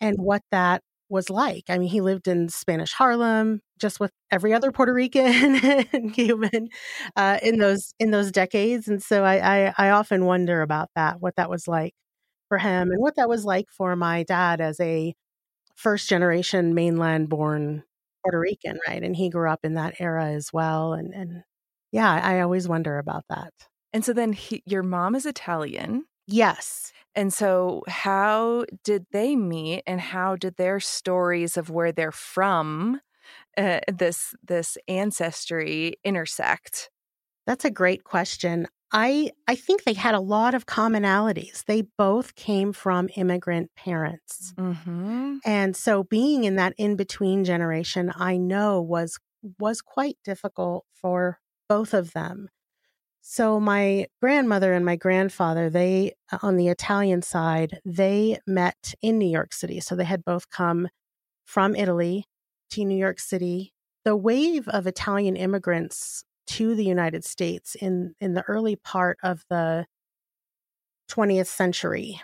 and 0.00 0.16
what 0.18 0.42
that 0.50 0.82
was 1.08 1.30
like. 1.30 1.64
I 1.68 1.78
mean, 1.78 1.88
he 1.88 2.00
lived 2.00 2.28
in 2.28 2.48
Spanish 2.48 2.92
Harlem, 2.92 3.60
just 3.78 4.00
with 4.00 4.12
every 4.30 4.52
other 4.52 4.72
Puerto 4.72 4.92
Rican 4.92 5.24
and 5.92 6.12
Cuban 6.12 6.68
uh, 7.16 7.38
in 7.42 7.58
those 7.58 7.94
in 7.98 8.10
those 8.10 8.30
decades, 8.32 8.88
and 8.88 9.02
so 9.02 9.24
I, 9.24 9.68
I 9.68 9.74
I 9.78 9.90
often 9.90 10.24
wonder 10.26 10.62
about 10.62 10.90
that, 10.96 11.20
what 11.20 11.36
that 11.36 11.50
was 11.50 11.66
like 11.68 11.94
for 12.48 12.58
him, 12.58 12.90
and 12.90 13.00
what 13.00 13.16
that 13.16 13.28
was 13.28 13.44
like 13.44 13.66
for 13.70 13.96
my 13.96 14.22
dad 14.24 14.60
as 14.60 14.80
a 14.80 15.14
first 15.76 16.08
generation 16.08 16.74
mainland 16.74 17.28
born 17.28 17.84
Puerto 18.24 18.40
Rican, 18.40 18.78
right? 18.88 19.02
And 19.02 19.16
he 19.16 19.30
grew 19.30 19.50
up 19.50 19.60
in 19.64 19.74
that 19.74 20.00
era 20.00 20.26
as 20.26 20.52
well, 20.52 20.92
and 20.94 21.14
and 21.14 21.44
yeah, 21.92 22.12
I 22.22 22.40
always 22.40 22.68
wonder 22.68 22.98
about 22.98 23.24
that. 23.30 23.52
and 23.92 24.04
so 24.04 24.12
then 24.12 24.32
he, 24.32 24.62
your 24.66 24.82
mom 24.82 25.14
is 25.14 25.26
Italian 25.26 26.04
Yes. 26.30 26.92
And 27.14 27.32
so, 27.32 27.82
how 27.88 28.66
did 28.84 29.06
they 29.12 29.34
meet 29.34 29.82
and 29.86 30.00
how 30.00 30.36
did 30.36 30.56
their 30.56 30.78
stories 30.78 31.56
of 31.56 31.70
where 31.70 31.90
they're 31.90 32.12
from 32.12 33.00
uh, 33.56 33.80
this 33.92 34.34
this 34.46 34.78
ancestry 34.88 35.94
intersect? 36.04 36.90
That's 37.46 37.64
a 37.64 37.70
great 37.70 38.04
question. 38.04 38.68
I 38.92 39.32
I 39.46 39.54
think 39.54 39.84
they 39.84 39.92
had 39.92 40.14
a 40.14 40.20
lot 40.20 40.54
of 40.54 40.66
commonalities. 40.66 41.64
They 41.64 41.82
both 41.98 42.34
came 42.34 42.72
from 42.72 43.10
immigrant 43.16 43.70
parents. 43.76 44.54
Mm-hmm. 44.56 45.38
And 45.44 45.76
so 45.76 46.04
being 46.04 46.44
in 46.44 46.56
that 46.56 46.74
in 46.78 46.96
between 46.96 47.44
generation, 47.44 48.12
I 48.14 48.36
know 48.36 48.80
was 48.80 49.18
was 49.58 49.82
quite 49.82 50.16
difficult 50.24 50.86
for 50.94 51.38
both 51.68 51.92
of 51.92 52.12
them. 52.12 52.48
So 53.20 53.60
my 53.60 54.06
grandmother 54.22 54.72
and 54.72 54.86
my 54.86 54.96
grandfather, 54.96 55.68
they 55.68 56.12
uh, 56.32 56.38
on 56.42 56.56
the 56.56 56.68
Italian 56.68 57.20
side, 57.20 57.80
they 57.84 58.38
met 58.46 58.94
in 59.02 59.18
New 59.18 59.28
York 59.28 59.52
City. 59.52 59.80
So 59.80 59.94
they 59.94 60.04
had 60.04 60.24
both 60.24 60.48
come 60.48 60.88
from 61.44 61.76
Italy 61.76 62.24
to 62.70 62.84
New 62.84 62.96
York 62.96 63.20
City. 63.20 63.74
The 64.04 64.16
wave 64.16 64.66
of 64.68 64.86
Italian 64.86 65.36
immigrants 65.36 66.24
to 66.48 66.74
the 66.74 66.84
United 66.84 67.24
States 67.24 67.74
in 67.74 68.14
in 68.20 68.34
the 68.34 68.42
early 68.42 68.76
part 68.76 69.18
of 69.22 69.44
the 69.48 69.86
20th 71.10 71.46
century 71.46 72.20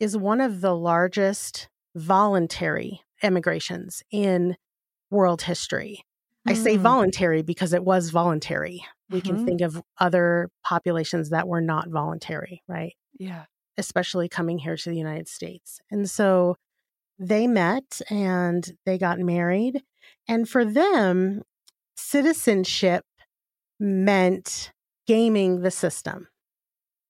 is 0.00 0.16
one 0.16 0.40
of 0.40 0.60
the 0.60 0.74
largest 0.74 1.68
voluntary 1.94 3.00
emigrations 3.22 4.02
in 4.10 4.56
world 5.10 5.42
history. 5.42 6.04
Mm. 6.46 6.52
I 6.52 6.54
say 6.54 6.76
hmm. 6.76 6.82
voluntary 6.82 7.42
because 7.42 7.72
it 7.72 7.84
was 7.84 8.10
voluntary. 8.10 8.84
We 9.10 9.20
mm-hmm. 9.20 9.36
can 9.36 9.46
think 9.46 9.60
of 9.60 9.82
other 9.98 10.50
populations 10.62 11.30
that 11.30 11.46
were 11.46 11.60
not 11.60 11.88
voluntary, 11.88 12.62
right? 12.68 12.94
Yeah. 13.18 13.44
Especially 13.78 14.28
coming 14.28 14.58
here 14.58 14.76
to 14.76 14.90
the 14.90 14.96
United 14.96 15.28
States. 15.28 15.80
And 15.90 16.10
so 16.10 16.56
they 17.18 17.46
met 17.46 18.00
and 18.10 18.76
they 18.84 18.98
got 18.98 19.18
married. 19.20 19.82
And 20.26 20.48
for 20.48 20.64
them, 20.64 21.42
citizenship 21.96 23.04
meant 23.78 24.72
gaming 25.06 25.60
the 25.62 25.70
system. 25.70 26.28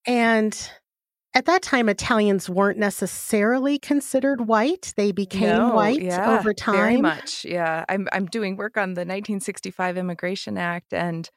And 0.06 0.71
at 1.35 1.47
that 1.47 1.62
time, 1.62 1.88
Italians 1.88 2.49
weren't 2.49 2.78
necessarily 2.78 3.78
considered 3.78 4.47
white. 4.47 4.94
They 4.97 5.11
became 5.11 5.49
no, 5.49 5.75
white 5.75 6.00
yeah, 6.00 6.38
over 6.38 6.54
time. 6.54 6.76
Very 6.76 7.00
much, 7.00 7.44
yeah. 7.44 7.85
I'm 7.88 8.09
I'm 8.12 8.26
doing 8.26 8.56
work 8.56 8.76
on 8.76 8.94
the 8.94 9.00
1965 9.00 9.97
Immigration 9.97 10.56
Act, 10.56 10.92
and 10.92 11.28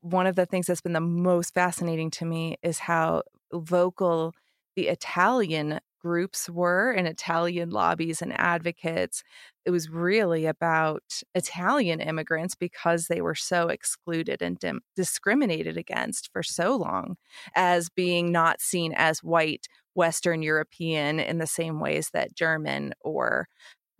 one 0.00 0.26
of 0.26 0.36
the 0.36 0.46
things 0.46 0.66
that's 0.66 0.80
been 0.80 0.92
the 0.92 1.00
most 1.00 1.52
fascinating 1.52 2.10
to 2.12 2.24
me 2.24 2.56
is 2.62 2.78
how 2.78 3.22
vocal 3.52 4.32
the 4.76 4.88
Italian 4.88 5.80
groups 6.02 6.48
were 6.48 6.90
and 6.90 7.06
Italian 7.06 7.70
lobbies 7.70 8.20
and 8.22 8.32
advocates. 8.38 9.22
It 9.64 9.70
was 9.70 9.88
really 9.88 10.46
about 10.46 11.02
Italian 11.34 12.00
immigrants 12.00 12.54
because 12.54 13.06
they 13.06 13.20
were 13.20 13.34
so 13.34 13.68
excluded 13.68 14.42
and 14.42 14.58
dim- 14.58 14.82
discriminated 14.96 15.76
against 15.76 16.30
for 16.32 16.42
so 16.42 16.76
long 16.76 17.16
as 17.54 17.88
being 17.88 18.32
not 18.32 18.60
seen 18.60 18.92
as 18.96 19.22
white 19.22 19.66
Western 19.94 20.42
European 20.42 21.20
in 21.20 21.38
the 21.38 21.46
same 21.46 21.78
ways 21.78 22.10
that 22.12 22.34
German 22.34 22.94
or 23.00 23.46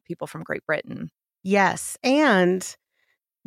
people 0.04 0.26
from 0.26 0.42
Great 0.42 0.66
Britain. 0.66 1.11
Yes. 1.42 1.97
And 2.02 2.76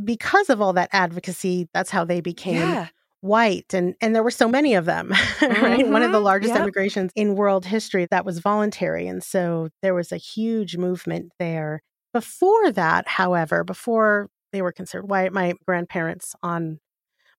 because 0.03 0.49
of 0.49 0.61
all 0.61 0.73
that 0.73 0.89
advocacy, 0.91 1.67
that's 1.73 1.89
how 1.89 2.05
they 2.05 2.21
became 2.21 2.57
yeah 2.57 2.87
white 3.25 3.73
and 3.73 3.95
and 4.01 4.15
there 4.15 4.23
were 4.23 4.31
so 4.31 4.47
many 4.47 4.75
of 4.75 4.85
them 4.85 5.09
right 5.41 5.79
mm-hmm. 5.79 5.91
one 5.91 6.03
of 6.03 6.11
the 6.11 6.17
mm-hmm. 6.17 6.25
largest 6.25 6.53
yep. 6.53 6.61
immigrations 6.61 7.11
in 7.15 7.35
world 7.35 7.65
history 7.65 8.07
that 8.11 8.25
was 8.25 8.39
voluntary 8.39 9.07
and 9.07 9.23
so 9.23 9.69
there 9.81 9.95
was 9.95 10.11
a 10.11 10.17
huge 10.17 10.77
movement 10.77 11.31
there 11.39 11.81
before 12.13 12.71
that 12.71 13.07
however 13.07 13.63
before 13.63 14.29
they 14.51 14.61
were 14.61 14.71
considered 14.71 15.09
white 15.09 15.33
my 15.33 15.53
grandparents 15.65 16.35
on 16.43 16.79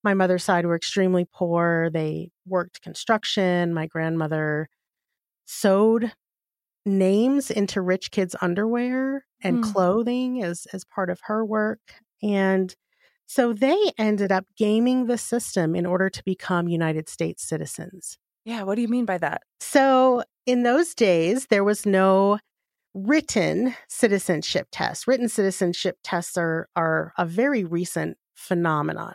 my 0.02 0.12
mother's 0.12 0.44
side 0.44 0.66
were 0.66 0.76
extremely 0.76 1.24
poor 1.32 1.88
they 1.92 2.30
worked 2.46 2.82
construction 2.82 3.72
my 3.72 3.86
grandmother 3.86 4.68
sewed 5.44 6.12
names 6.84 7.50
into 7.50 7.80
rich 7.80 8.10
kids 8.10 8.34
underwear 8.40 9.24
and 9.42 9.62
mm. 9.62 9.72
clothing 9.72 10.42
as 10.42 10.66
as 10.72 10.84
part 10.84 11.10
of 11.10 11.20
her 11.24 11.44
work 11.44 11.80
and 12.22 12.74
so 13.26 13.52
they 13.52 13.92
ended 13.98 14.30
up 14.30 14.46
gaming 14.56 15.06
the 15.06 15.18
system 15.18 15.74
in 15.74 15.84
order 15.84 16.08
to 16.08 16.22
become 16.24 16.68
United 16.68 17.08
States 17.08 17.42
citizens. 17.42 18.18
Yeah, 18.44 18.62
what 18.62 18.76
do 18.76 18.82
you 18.82 18.88
mean 18.88 19.04
by 19.04 19.18
that? 19.18 19.42
So 19.60 20.22
in 20.46 20.62
those 20.62 20.94
days, 20.94 21.46
there 21.46 21.64
was 21.64 21.84
no 21.84 22.38
written 22.94 23.74
citizenship 23.88 24.68
test. 24.70 25.06
Written 25.06 25.28
citizenship 25.28 25.98
tests 26.04 26.38
are, 26.38 26.68
are 26.76 27.12
a 27.18 27.26
very 27.26 27.64
recent 27.64 28.16
phenomenon. 28.34 29.14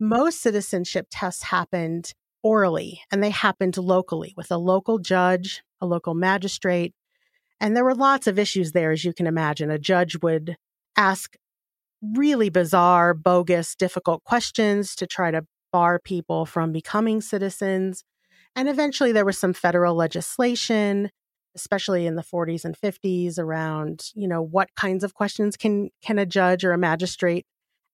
Most 0.00 0.42
citizenship 0.42 1.06
tests 1.10 1.44
happened 1.44 2.12
orally 2.42 3.00
and 3.10 3.22
they 3.22 3.30
happened 3.30 3.76
locally 3.78 4.34
with 4.36 4.50
a 4.50 4.58
local 4.58 4.98
judge, 4.98 5.62
a 5.80 5.86
local 5.86 6.14
magistrate. 6.14 6.94
And 7.60 7.74
there 7.74 7.84
were 7.84 7.94
lots 7.94 8.26
of 8.26 8.38
issues 8.38 8.72
there, 8.72 8.90
as 8.90 9.04
you 9.04 9.14
can 9.14 9.26
imagine. 9.26 9.70
A 9.70 9.78
judge 9.78 10.20
would 10.20 10.56
ask 10.96 11.36
really 12.02 12.50
bizarre, 12.50 13.14
bogus, 13.14 13.74
difficult 13.74 14.24
questions 14.24 14.94
to 14.96 15.06
try 15.06 15.30
to 15.30 15.46
bar 15.72 15.98
people 15.98 16.46
from 16.46 16.72
becoming 16.72 17.20
citizens. 17.20 18.04
And 18.54 18.68
eventually 18.68 19.12
there 19.12 19.24
was 19.24 19.38
some 19.38 19.52
federal 19.52 19.94
legislation, 19.94 21.10
especially 21.54 22.06
in 22.06 22.16
the 22.16 22.22
40s 22.22 22.64
and 22.64 22.76
50s 22.78 23.38
around, 23.38 24.10
you 24.14 24.28
know, 24.28 24.42
what 24.42 24.74
kinds 24.74 25.04
of 25.04 25.14
questions 25.14 25.56
can 25.56 25.90
can 26.02 26.18
a 26.18 26.26
judge 26.26 26.64
or 26.64 26.72
a 26.72 26.78
magistrate 26.78 27.46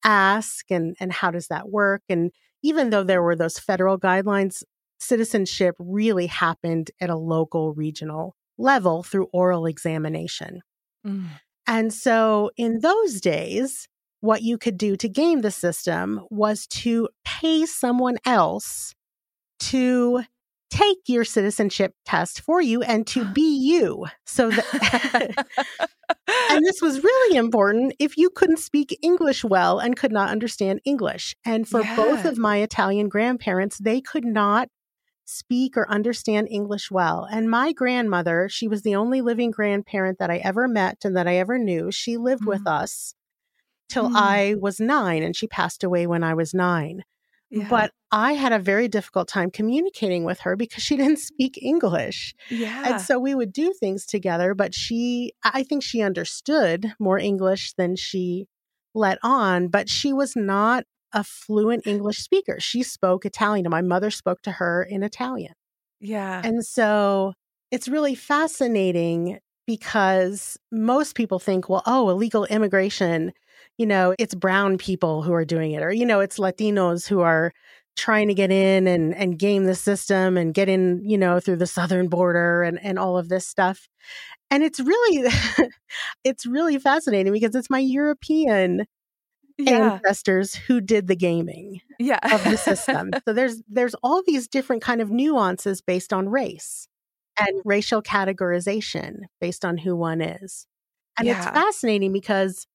ask 0.05 0.71
and 0.71 0.97
and 1.01 1.13
how 1.13 1.31
does 1.31 1.49
that 1.49 1.69
work? 1.69 2.03
And 2.09 2.31
even 2.63 2.91
though 2.91 3.03
there 3.03 3.23
were 3.23 3.37
those 3.37 3.59
federal 3.59 3.99
guidelines, 3.99 4.63
citizenship 5.01 5.75
really 5.79 6.27
happened 6.27 6.91
at 7.01 7.11
a 7.11 7.17
local 7.17 7.75
regional 7.75 8.37
level 8.59 9.03
through 9.03 9.29
oral 9.33 9.67
examination. 9.67 10.61
Mm. 11.07 11.27
And 11.67 11.93
so 11.93 12.51
in 12.57 12.81
those 12.81 13.21
days, 13.21 13.89
what 14.23 14.43
you 14.43 14.57
could 14.57 14.79
do 14.79 14.97
to 14.97 15.09
game 15.09 15.41
the 15.41 15.51
system 15.51 16.25
was 16.31 16.67
to 16.69 17.09
pay 17.25 17.67
someone 17.67 18.17
else 18.25 18.95
to 19.59 20.23
take 20.71 20.99
your 21.07 21.25
citizenship 21.25 21.93
test 22.07 22.41
for 22.41 22.61
you 22.61 22.83
and 22.83 23.05
to 23.07 23.25
be 23.25 23.59
you. 23.59 24.07
So 24.25 24.51
that 24.51 25.47
and 26.51 26.65
this 26.65 26.81
was 26.81 27.03
really 27.03 27.37
important 27.37 27.95
if 27.99 28.17
you 28.17 28.31
couldn't 28.31 28.61
speak 28.61 28.97
English 29.03 29.45
well 29.45 29.81
and 29.81 29.97
could 29.97 30.13
not 30.13 30.31
understand 30.31 30.81
English. 30.85 31.35
And 31.45 31.69
for 31.69 31.83
yeah. 31.83 31.97
both 31.97 32.25
of 32.25 32.39
my 32.39 32.59
Italian 32.59 33.09
grandparents, 33.09 33.79
they 33.79 34.01
could 34.01 34.25
not 34.25 34.69
speak 35.25 35.77
or 35.77 35.91
understand 35.91 36.47
English 36.49 36.93
well. 36.93 37.27
And 37.29 37.51
my 37.51 37.73
grandmother, 37.73 38.49
she 38.49 38.69
was 38.69 38.83
the 38.83 38.95
only 38.95 39.21
living 39.21 39.51
grandparent 39.51 40.21
that 40.21 40.31
I 40.31 40.37
ever 40.37 40.69
met 40.69 40.99
and 41.05 41.17
that 41.17 41.27
I 41.27 41.39
ever 41.39 41.59
knew. 41.59 41.91
She 41.91 42.17
lived 42.17 42.43
mm-hmm. 42.43 42.51
with 42.51 42.69
us 42.69 43.15
till 43.89 44.11
mm. 44.11 44.17
I 44.17 44.55
was 44.61 44.81
nine, 44.81 45.23
and 45.23 45.37
she 45.37 45.47
passed 45.47 45.85
away 45.85 46.07
when 46.07 46.25
I 46.25 46.35
was 46.35 46.55
nine. 46.55 47.05
Yeah. 47.51 47.67
But 47.69 47.93
I 48.11 48.33
had 48.33 48.53
a 48.53 48.59
very 48.59 48.89
difficult 48.89 49.29
time 49.29 49.51
communicating 49.51 50.25
with 50.25 50.41
her 50.41 50.57
because 50.57 50.83
she 50.83 50.97
didn't 50.99 51.19
speak 51.19 51.59
English. 51.63 52.35
Yeah. 52.49 52.93
And 52.93 53.01
so 53.01 53.19
we 53.19 53.35
would 53.35 53.53
do 53.53 53.75
things 53.79 54.07
together, 54.07 54.55
but 54.55 54.75
she, 54.75 55.33
I 55.45 55.63
think 55.63 55.83
she 55.83 56.01
understood 56.01 56.95
more 56.99 57.19
English 57.19 57.75
than 57.75 57.95
she 57.97 58.47
let 58.95 59.19
on, 59.23 59.69
but 59.69 59.89
she 59.89 60.13
was 60.13 60.35
not 60.35 60.85
a 61.13 61.23
fluent 61.25 61.87
English 61.87 62.19
speaker. 62.19 62.59
She 62.59 62.83
spoke 62.83 63.27
Italian, 63.27 63.67
and 63.67 63.71
my 63.71 63.83
mother 63.83 64.11
spoke 64.11 64.41
to 64.43 64.53
her 64.53 64.83
in 64.83 65.03
Italian. 65.03 65.53
Yeah. 66.01 66.41
And 66.43 66.65
so 66.65 67.35
it's 67.71 67.87
really 67.87 68.15
fascinating 68.15 69.39
because 69.67 70.59
most 70.71 71.15
people 71.15 71.39
think, 71.39 71.69
well, 71.69 71.83
oh, 71.87 72.09
illegal 72.09 72.45
immigration 72.47 73.33
you 73.79 73.87
know, 73.87 74.15
it's 74.19 74.35
brown 74.35 74.79
people 74.79 75.23
who 75.23 75.33
are 75.33 75.45
doing 75.45 75.73
it, 75.73 75.83
or, 75.83 75.93
you 75.93 76.07
know, 76.07 76.21
it's 76.21 76.39
Latinos 76.39 77.07
who 77.07 77.21
are 77.21 77.53
trying 77.97 78.29
to 78.29 78.35
get 78.35 78.51
in 78.51 78.87
and, 78.87 79.15
and 79.15 79.39
game 79.39 79.65
the 79.65 79.75
system 79.75 80.37
and 80.37 80.55
get 80.55 80.69
in, 80.69 81.03
you 81.05 81.19
know, 81.19 81.41
through 81.41 81.57
the 81.57 81.67
southern 81.67 82.09
border 82.09 82.63
and, 82.63 82.79
and 82.83 82.99
all 82.99 83.19
of 83.19 83.29
this 83.29 83.47
stuff. 83.47 83.89
And 84.51 84.63
it's 84.63 84.81
really, 84.81 85.31
it's 86.25 86.47
really 86.47 86.79
fascinating 86.79 87.33
because 87.33 87.55
it's 87.55 87.69
my 87.69 87.81
European 87.81 88.87
yeah. 89.59 89.93
ancestors 89.95 90.55
who 90.55 90.81
did 90.81 91.07
the 91.07 91.17
gaming 91.17 91.81
yeah. 91.99 92.19
of 92.35 92.45
the 92.45 92.57
system. 92.57 93.11
so 93.27 93.33
there's 93.33 93.63
there's 93.69 93.95
all 94.03 94.23
these 94.27 94.49
different 94.49 94.83
kind 94.83 95.01
of 95.01 95.11
nuances 95.11 95.81
based 95.81 96.13
on 96.13 96.29
race 96.29 96.89
and 97.39 97.63
racial 97.65 98.03
categorization 98.03 99.21
based 99.41 99.65
on 99.65 99.79
who 99.79 99.97
one 99.97 100.21
is. 100.21 100.67
And 101.19 101.27
yeah. 101.27 101.39
it's 101.39 101.47
fascinating 101.47 102.13
because 102.13 102.67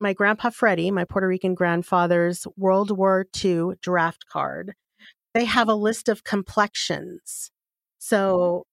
my 0.00 0.12
grandpa 0.12 0.50
Freddie, 0.50 0.90
my 0.90 1.04
Puerto 1.04 1.26
Rican 1.26 1.54
grandfather's 1.54 2.46
World 2.56 2.96
War 2.96 3.26
II 3.44 3.72
draft 3.82 4.26
card. 4.30 4.74
They 5.34 5.44
have 5.44 5.68
a 5.68 5.74
list 5.74 6.08
of 6.08 6.24
complexions. 6.24 7.50
So 7.98 8.64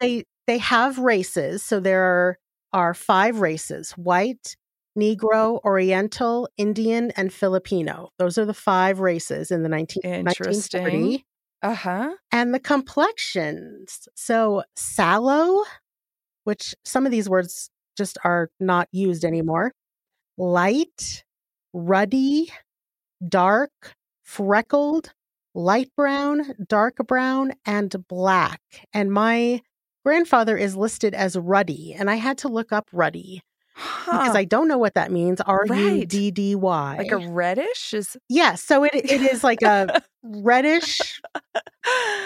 they 0.00 0.24
they 0.46 0.58
have 0.58 0.98
races. 0.98 1.62
So 1.62 1.80
there 1.80 2.02
are, 2.02 2.38
are 2.72 2.94
five 2.94 3.40
races: 3.40 3.92
white, 3.92 4.56
Negro, 4.98 5.62
Oriental, 5.64 6.48
Indian, 6.56 7.10
and 7.12 7.32
Filipino. 7.32 8.10
Those 8.18 8.38
are 8.38 8.44
the 8.44 8.54
five 8.54 9.00
races 9.00 9.50
in 9.50 9.62
the 9.62 9.68
19, 9.68 10.02
Interesting. 10.04 10.82
1940. 10.82 11.24
Uh 11.62 11.74
huh. 11.74 12.14
And 12.32 12.54
the 12.54 12.60
complexions. 12.60 14.08
So, 14.14 14.62
sallow, 14.76 15.64
which 16.44 16.74
some 16.84 17.04
of 17.04 17.12
these 17.12 17.28
words 17.28 17.70
just 17.96 18.16
are 18.24 18.50
not 18.58 18.88
used 18.92 19.24
anymore, 19.24 19.72
light, 20.40 21.22
ruddy, 21.74 22.50
dark, 23.28 23.94
freckled, 24.24 25.12
light 25.54 25.90
brown, 25.96 26.54
dark 26.66 26.96
brown, 27.06 27.52
and 27.66 27.94
black. 28.08 28.60
And 28.94 29.12
my 29.12 29.60
grandfather 30.04 30.56
is 30.56 30.76
listed 30.76 31.14
as 31.14 31.36
ruddy, 31.36 31.94
and 31.94 32.10
I 32.10 32.14
had 32.16 32.38
to 32.38 32.48
look 32.48 32.72
up 32.72 32.88
ruddy 32.92 33.42
because 33.74 34.36
I 34.36 34.44
don't 34.44 34.68
know 34.68 34.78
what 34.78 34.94
that 34.94 35.10
means. 35.12 35.40
R 35.40 35.66
U. 35.66 36.04
D 36.06 36.30
D 36.30 36.54
Y. 36.54 36.96
Like 36.98 37.12
a 37.12 37.18
reddish 37.32 37.94
is 37.94 38.16
yeah, 38.28 38.54
so 38.54 38.84
it 38.84 38.92
it 38.94 39.20
is 39.22 39.42
like 39.44 39.62
a 39.62 40.02
reddish, 40.22 41.20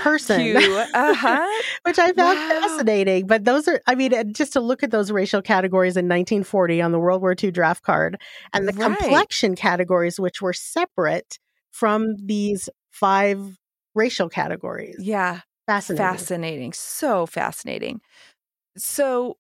Person. 0.00 0.54
Uh 0.56 1.14
huh. 1.14 1.62
which 1.86 1.98
I 1.98 2.12
found 2.12 2.38
Wow. 2.38 2.60
fascinating. 2.62 3.26
But 3.26 3.44
those 3.44 3.68
are, 3.68 3.80
I 3.86 3.94
mean, 3.94 4.32
just 4.34 4.52
to 4.54 4.60
look 4.60 4.82
at 4.82 4.90
those 4.90 5.10
racial 5.10 5.40
categories 5.42 5.96
in 5.96 6.06
1940 6.06 6.82
on 6.82 6.92
the 6.92 6.98
World 6.98 7.22
War 7.22 7.34
II 7.40 7.50
draft 7.50 7.82
card, 7.82 8.20
and 8.52 8.68
the 8.68 8.72
Right. 8.72 8.98
complexion 8.98 9.54
categories, 9.54 10.18
which 10.20 10.42
were 10.42 10.52
separate 10.52 11.38
from 11.70 12.14
these 12.24 12.68
five 12.90 13.56
racial 13.94 14.28
categories. 14.28 14.96
Yeah. 14.98 15.40
Fascinating. 15.66 16.18
Fascinating. 16.18 16.72
So 16.74 17.26
fascinating. 17.26 18.00
So, 18.76 19.36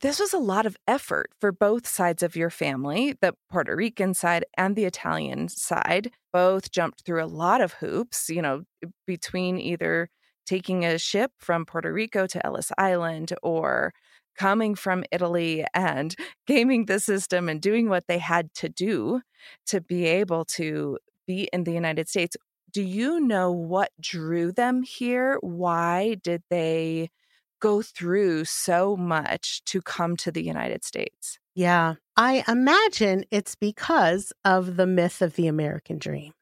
this 0.00 0.18
was 0.18 0.32
a 0.32 0.38
lot 0.38 0.66
of 0.66 0.76
effort 0.86 1.30
for 1.40 1.52
both 1.52 1.86
sides 1.86 2.22
of 2.22 2.36
your 2.36 2.50
family, 2.50 3.16
the 3.20 3.34
Puerto 3.50 3.74
Rican 3.76 4.14
side 4.14 4.44
and 4.56 4.74
the 4.76 4.84
Italian 4.84 5.48
side. 5.48 6.10
Both 6.32 6.70
jumped 6.70 7.02
through 7.04 7.22
a 7.22 7.26
lot 7.26 7.60
of 7.60 7.74
hoops, 7.74 8.28
you 8.28 8.42
know, 8.42 8.64
between 9.06 9.58
either 9.58 10.08
taking 10.46 10.84
a 10.84 10.98
ship 10.98 11.32
from 11.38 11.64
Puerto 11.64 11.92
Rico 11.92 12.26
to 12.26 12.44
Ellis 12.44 12.72
Island 12.76 13.32
or 13.42 13.92
coming 14.36 14.74
from 14.74 15.04
Italy 15.12 15.64
and 15.74 16.14
gaming 16.46 16.86
the 16.86 17.00
system 17.00 17.48
and 17.48 17.60
doing 17.60 17.88
what 17.88 18.06
they 18.08 18.18
had 18.18 18.52
to 18.54 18.68
do 18.68 19.20
to 19.66 19.80
be 19.80 20.06
able 20.06 20.44
to 20.44 20.98
be 21.26 21.48
in 21.52 21.64
the 21.64 21.72
United 21.72 22.08
States. 22.08 22.36
Do 22.72 22.82
you 22.82 23.20
know 23.20 23.52
what 23.52 23.92
drew 24.00 24.50
them 24.50 24.82
here? 24.82 25.38
Why 25.40 26.16
did 26.22 26.42
they 26.50 27.10
go 27.60 27.82
through 27.82 28.44
so 28.44 28.96
much 28.96 29.62
to 29.64 29.80
come 29.82 30.16
to 30.18 30.30
the 30.30 30.42
United 30.42 30.84
States? 30.84 31.38
Yeah. 31.54 31.94
I 32.16 32.44
imagine 32.48 33.24
it's 33.30 33.54
because 33.54 34.32
of 34.44 34.76
the 34.76 34.86
myth 34.86 35.22
of 35.22 35.34
the 35.36 35.46
American 35.46 35.98
dream. 35.98 36.32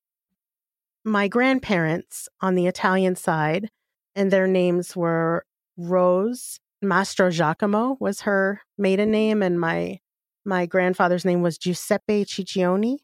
My 1.05 1.29
grandparents 1.29 2.29
on 2.40 2.55
the 2.55 2.66
Italian 2.66 3.16
side, 3.16 3.68
and 4.14 4.31
their 4.31 4.46
names 4.46 4.94
were 4.94 5.44
Rose 5.77 6.61
Mastro 6.83 7.31
Giacomo 7.31 7.96
was 8.01 8.22
her 8.22 8.61
maiden 8.77 9.11
name, 9.11 9.42
and 9.42 9.59
my 9.59 10.01
my 10.44 10.66
grandfather's 10.66 11.25
name 11.25 11.40
was 11.40 11.57
Giuseppe 11.57 12.25
Ciccioni. 12.25 12.98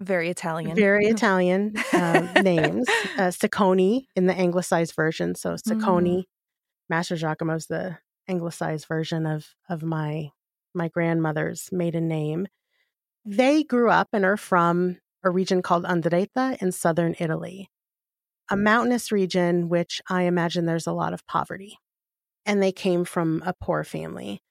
Very 0.00 0.28
Italian. 0.28 0.76
Very 0.76 1.06
Italian 1.08 1.74
um, 1.94 2.28
names. 2.42 2.86
Uh, 3.16 3.30
Sacconi 3.30 4.06
in 4.14 4.26
the 4.26 4.38
anglicized 4.38 4.94
version. 4.94 5.34
So 5.34 5.54
Sacconi, 5.54 6.24
Master 6.88 7.16
Giacomo's 7.16 7.66
the 7.66 7.98
anglicized 8.28 8.86
version 8.86 9.26
of 9.26 9.54
of 9.68 9.82
my 9.82 10.30
my 10.74 10.88
grandmother's 10.88 11.68
maiden 11.72 12.08
name. 12.08 12.46
They 13.24 13.62
grew 13.62 13.90
up 13.90 14.08
and 14.12 14.24
are 14.24 14.36
from 14.36 14.98
a 15.22 15.30
region 15.30 15.62
called 15.62 15.84
Andretta 15.84 16.60
in 16.60 16.72
southern 16.72 17.14
Italy, 17.18 17.70
a 18.50 18.56
mountainous 18.56 19.10
region 19.10 19.68
which 19.68 20.02
I 20.08 20.22
imagine 20.24 20.66
there's 20.66 20.86
a 20.86 20.92
lot 20.92 21.14
of 21.14 21.26
poverty. 21.26 21.78
And 22.44 22.62
they 22.62 22.72
came 22.72 23.06
from 23.06 23.42
a 23.46 23.54
poor 23.54 23.84
family. 23.84 24.42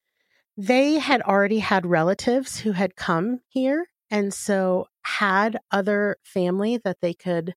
They 0.58 0.98
had 0.98 1.22
already 1.22 1.60
had 1.60 1.86
relatives 1.86 2.60
who 2.60 2.72
had 2.72 2.96
come 2.96 3.42
here 3.48 3.88
and 4.10 4.34
so 4.34 4.88
had 5.04 5.58
other 5.72 6.18
family 6.24 6.78
that 6.78 7.02
they 7.02 7.14
could 7.14 7.54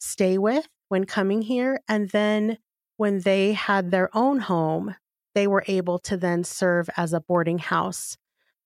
stay 0.00 0.38
with 0.38 0.68
when 0.88 1.04
coming 1.04 1.42
here. 1.42 1.80
And 1.88 2.10
then 2.10 2.58
when 2.98 3.20
they 3.20 3.54
had 3.54 3.90
their 3.90 4.14
own 4.14 4.40
home, 4.40 4.94
they 5.34 5.46
were 5.46 5.64
able 5.66 5.98
to 6.00 6.16
then 6.16 6.44
serve 6.44 6.90
as 6.96 7.12
a 7.12 7.20
boarding 7.20 7.58
house 7.58 8.18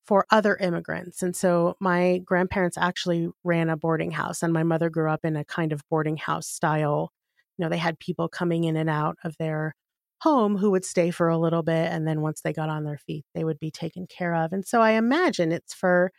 for 0.05 0.25
other 0.29 0.57
immigrants. 0.57 1.23
And 1.23 1.35
so 1.35 1.77
my 1.79 2.17
grandparents 2.25 2.77
actually 2.77 3.29
ran 3.43 3.69
a 3.69 3.77
boarding 3.77 4.11
house, 4.11 4.43
and 4.43 4.51
my 4.51 4.63
mother 4.63 4.89
grew 4.89 5.09
up 5.09 5.23
in 5.23 5.37
a 5.37 5.45
kind 5.45 5.71
of 5.71 5.87
boarding 5.89 6.17
house 6.17 6.47
style. 6.47 7.13
You 7.57 7.63
know, 7.63 7.69
they 7.69 7.77
had 7.77 7.99
people 7.99 8.27
coming 8.27 8.65
in 8.65 8.75
and 8.75 8.89
out 8.89 9.17
of 9.23 9.37
their 9.37 9.75
home 10.21 10.57
who 10.57 10.71
would 10.71 10.83
stay 10.83 11.11
for 11.11 11.29
a 11.29 11.37
little 11.37 11.63
bit. 11.63 11.91
And 11.91 12.07
then 12.07 12.21
once 12.21 12.41
they 12.41 12.53
got 12.53 12.69
on 12.69 12.85
their 12.85 12.97
feet, 12.97 13.25
they 13.35 13.43
would 13.43 13.59
be 13.59 13.71
taken 13.71 14.07
care 14.07 14.33
of. 14.33 14.51
And 14.51 14.65
so 14.65 14.81
I 14.81 14.91
imagine 14.91 15.51
it's 15.51 15.73
for 15.73 16.11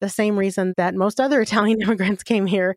the 0.00 0.08
same 0.08 0.38
reason 0.38 0.74
that 0.76 0.94
most 0.94 1.20
other 1.20 1.40
Italian 1.42 1.80
immigrants 1.82 2.22
came 2.22 2.46
here 2.46 2.76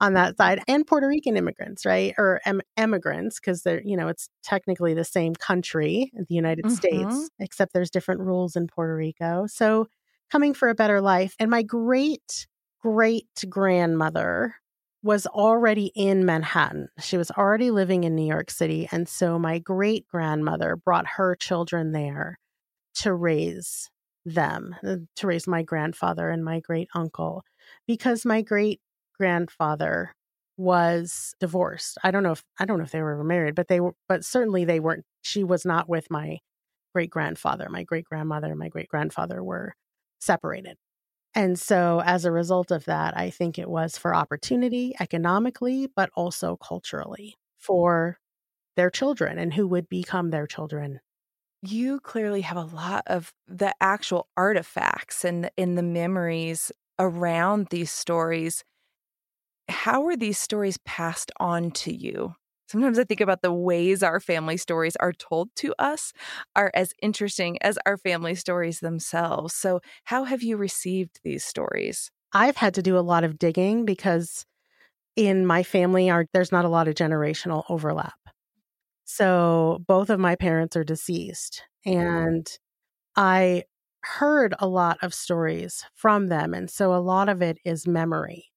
on 0.00 0.14
that 0.14 0.36
side 0.36 0.60
and 0.68 0.86
Puerto 0.86 1.08
Rican 1.08 1.36
immigrants, 1.36 1.86
right? 1.86 2.14
Or 2.18 2.40
em- 2.44 2.60
immigrants, 2.76 3.40
because 3.40 3.62
they're, 3.62 3.82
you 3.82 3.96
know, 3.96 4.08
it's 4.08 4.28
technically 4.42 4.94
the 4.94 5.04
same 5.04 5.34
country, 5.34 6.12
the 6.14 6.34
United 6.34 6.70
Mhm. 6.70 6.70
States, 6.70 7.30
except 7.40 7.72
there's 7.72 7.90
different 7.90 8.20
rules 8.20 8.56
in 8.56 8.66
Puerto 8.68 8.94
Rico. 8.96 9.46
So 9.48 9.88
coming 10.30 10.54
for 10.54 10.68
a 10.68 10.74
better 10.74 11.00
life. 11.00 11.34
And 11.38 11.50
my 11.50 11.62
great 11.62 12.46
great 12.80 13.28
grandmother 13.48 14.54
was 15.02 15.26
already 15.26 15.92
in 15.94 16.24
Manhattan. 16.24 16.88
She 17.00 17.16
was 17.16 17.30
already 17.32 17.70
living 17.70 18.04
in 18.04 18.14
New 18.14 18.26
York 18.26 18.50
City. 18.50 18.88
And 18.92 19.08
so 19.08 19.38
my 19.38 19.58
great 19.58 20.06
grandmother 20.08 20.76
brought 20.76 21.06
her 21.16 21.34
children 21.36 21.92
there 21.92 22.38
to 22.96 23.14
raise 23.14 23.90
them, 24.34 24.76
uh, 24.86 24.96
to 25.16 25.26
raise 25.26 25.46
my 25.46 25.62
grandfather 25.62 26.30
and 26.30 26.44
my 26.44 26.60
great 26.60 26.88
uncle, 26.94 27.44
because 27.86 28.24
my 28.24 28.42
great 28.42 28.80
grandfather 29.18 30.14
was 30.56 31.34
divorced. 31.40 31.98
I 32.02 32.10
don't 32.10 32.22
know 32.22 32.32
if 32.32 32.42
I 32.58 32.64
don't 32.64 32.78
know 32.78 32.84
if 32.84 32.90
they 32.90 33.02
were 33.02 33.12
ever 33.12 33.24
married, 33.24 33.54
but 33.54 33.68
they 33.68 33.80
were 33.80 33.94
but 34.08 34.24
certainly 34.24 34.64
they 34.64 34.80
weren't 34.80 35.04
she 35.22 35.44
was 35.44 35.64
not 35.64 35.88
with 35.88 36.10
my 36.10 36.38
great 36.94 37.10
grandfather. 37.10 37.68
My 37.70 37.84
great 37.84 38.04
grandmother 38.04 38.48
and 38.48 38.58
my 38.58 38.68
great 38.68 38.88
grandfather 38.88 39.42
were 39.42 39.74
separated. 40.20 40.76
And 41.34 41.58
so 41.58 42.02
as 42.04 42.24
a 42.24 42.32
result 42.32 42.70
of 42.70 42.86
that, 42.86 43.16
I 43.16 43.30
think 43.30 43.58
it 43.58 43.68
was 43.70 43.98
for 43.98 44.14
opportunity 44.14 44.94
economically, 45.00 45.88
but 45.94 46.10
also 46.16 46.56
culturally 46.56 47.36
for 47.58 48.18
their 48.76 48.90
children 48.90 49.38
and 49.38 49.54
who 49.54 49.68
would 49.68 49.88
become 49.88 50.30
their 50.30 50.46
children. 50.46 51.00
You 51.62 52.00
clearly 52.00 52.42
have 52.42 52.56
a 52.56 52.62
lot 52.64 53.02
of 53.06 53.32
the 53.46 53.74
actual 53.80 54.28
artifacts 54.36 55.24
and 55.24 55.50
in 55.56 55.74
the 55.74 55.82
memories 55.82 56.70
around 56.98 57.68
these 57.70 57.90
stories. 57.90 58.64
How 59.68 60.00
were 60.00 60.16
these 60.16 60.38
stories 60.38 60.78
passed 60.78 61.30
on 61.38 61.70
to 61.72 61.92
you? 61.94 62.34
Sometimes 62.68 62.98
I 62.98 63.04
think 63.04 63.20
about 63.20 63.42
the 63.42 63.52
ways 63.52 64.02
our 64.02 64.20
family 64.20 64.56
stories 64.56 64.96
are 64.96 65.12
told 65.12 65.48
to 65.56 65.74
us 65.78 66.12
are 66.54 66.70
as 66.74 66.92
interesting 67.02 67.56
as 67.62 67.78
our 67.86 67.96
family 67.96 68.34
stories 68.34 68.80
themselves. 68.80 69.54
So, 69.54 69.80
how 70.04 70.24
have 70.24 70.42
you 70.42 70.56
received 70.56 71.20
these 71.24 71.44
stories? 71.44 72.10
I've 72.32 72.56
had 72.56 72.74
to 72.74 72.82
do 72.82 72.98
a 72.98 73.00
lot 73.00 73.24
of 73.24 73.38
digging 73.38 73.86
because 73.86 74.44
in 75.16 75.46
my 75.46 75.62
family 75.64 76.10
there's 76.34 76.52
not 76.52 76.66
a 76.66 76.70
lot 76.70 76.88
of 76.88 76.94
generational 76.96 77.64
overlap. 77.70 78.17
So 79.10 79.82
both 79.88 80.10
of 80.10 80.20
my 80.20 80.36
parents 80.36 80.76
are 80.76 80.84
deceased 80.84 81.62
and 81.86 82.46
I 83.16 83.64
heard 84.02 84.54
a 84.58 84.68
lot 84.68 84.98
of 85.00 85.14
stories 85.14 85.82
from 85.94 86.26
them 86.28 86.52
and 86.52 86.70
so 86.70 86.94
a 86.94 87.00
lot 87.00 87.30
of 87.30 87.40
it 87.40 87.56
is 87.64 87.86
memory. 87.86 88.48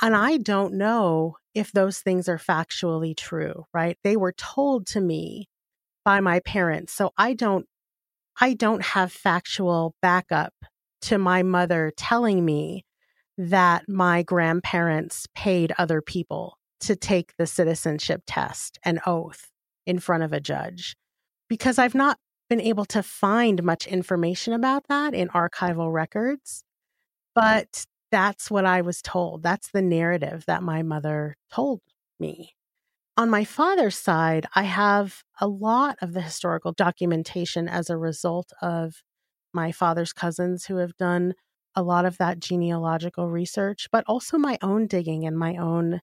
And 0.00 0.16
I 0.16 0.38
don't 0.38 0.78
know 0.78 1.36
if 1.54 1.72
those 1.72 1.98
things 1.98 2.26
are 2.26 2.38
factually 2.38 3.14
true, 3.14 3.66
right? 3.74 3.98
They 4.02 4.16
were 4.16 4.32
told 4.32 4.86
to 4.88 5.00
me 5.02 5.50
by 6.06 6.20
my 6.20 6.40
parents. 6.40 6.94
So 6.94 7.12
I 7.18 7.34
don't 7.34 7.66
I 8.40 8.54
don't 8.54 8.82
have 8.82 9.12
factual 9.12 9.94
backup 10.00 10.54
to 11.02 11.18
my 11.18 11.42
mother 11.42 11.92
telling 11.98 12.46
me 12.46 12.86
that 13.36 13.90
my 13.90 14.22
grandparents 14.22 15.26
paid 15.34 15.74
other 15.76 16.00
people 16.00 16.56
to 16.80 16.96
take 16.96 17.36
the 17.36 17.46
citizenship 17.46 18.22
test 18.26 18.78
and 18.82 18.98
oath 19.04 19.51
in 19.86 19.98
front 19.98 20.22
of 20.22 20.32
a 20.32 20.40
judge 20.40 20.96
because 21.48 21.78
I've 21.78 21.94
not 21.94 22.18
been 22.48 22.60
able 22.60 22.84
to 22.86 23.02
find 23.02 23.62
much 23.62 23.86
information 23.86 24.52
about 24.52 24.88
that 24.88 25.14
in 25.14 25.28
archival 25.28 25.92
records. 25.92 26.64
But 27.34 27.84
that's 28.10 28.50
what 28.50 28.66
I 28.66 28.82
was 28.82 29.00
told. 29.00 29.42
That's 29.42 29.70
the 29.70 29.82
narrative 29.82 30.44
that 30.46 30.62
my 30.62 30.82
mother 30.82 31.36
told 31.50 31.80
me. 32.20 32.54
On 33.16 33.30
my 33.30 33.44
father's 33.44 33.96
side, 33.96 34.46
I 34.54 34.62
have 34.62 35.22
a 35.40 35.46
lot 35.46 35.96
of 36.00 36.12
the 36.12 36.20
historical 36.20 36.72
documentation 36.72 37.68
as 37.68 37.90
a 37.90 37.96
result 37.96 38.52
of 38.62 39.02
my 39.52 39.72
father's 39.72 40.12
cousins 40.12 40.66
who 40.66 40.76
have 40.76 40.96
done 40.96 41.34
a 41.74 41.82
lot 41.82 42.04
of 42.04 42.18
that 42.18 42.38
genealogical 42.38 43.28
research, 43.28 43.88
but 43.90 44.04
also 44.06 44.38
my 44.38 44.58
own 44.62 44.86
digging 44.86 45.26
and 45.26 45.38
my 45.38 45.56
own 45.56 46.00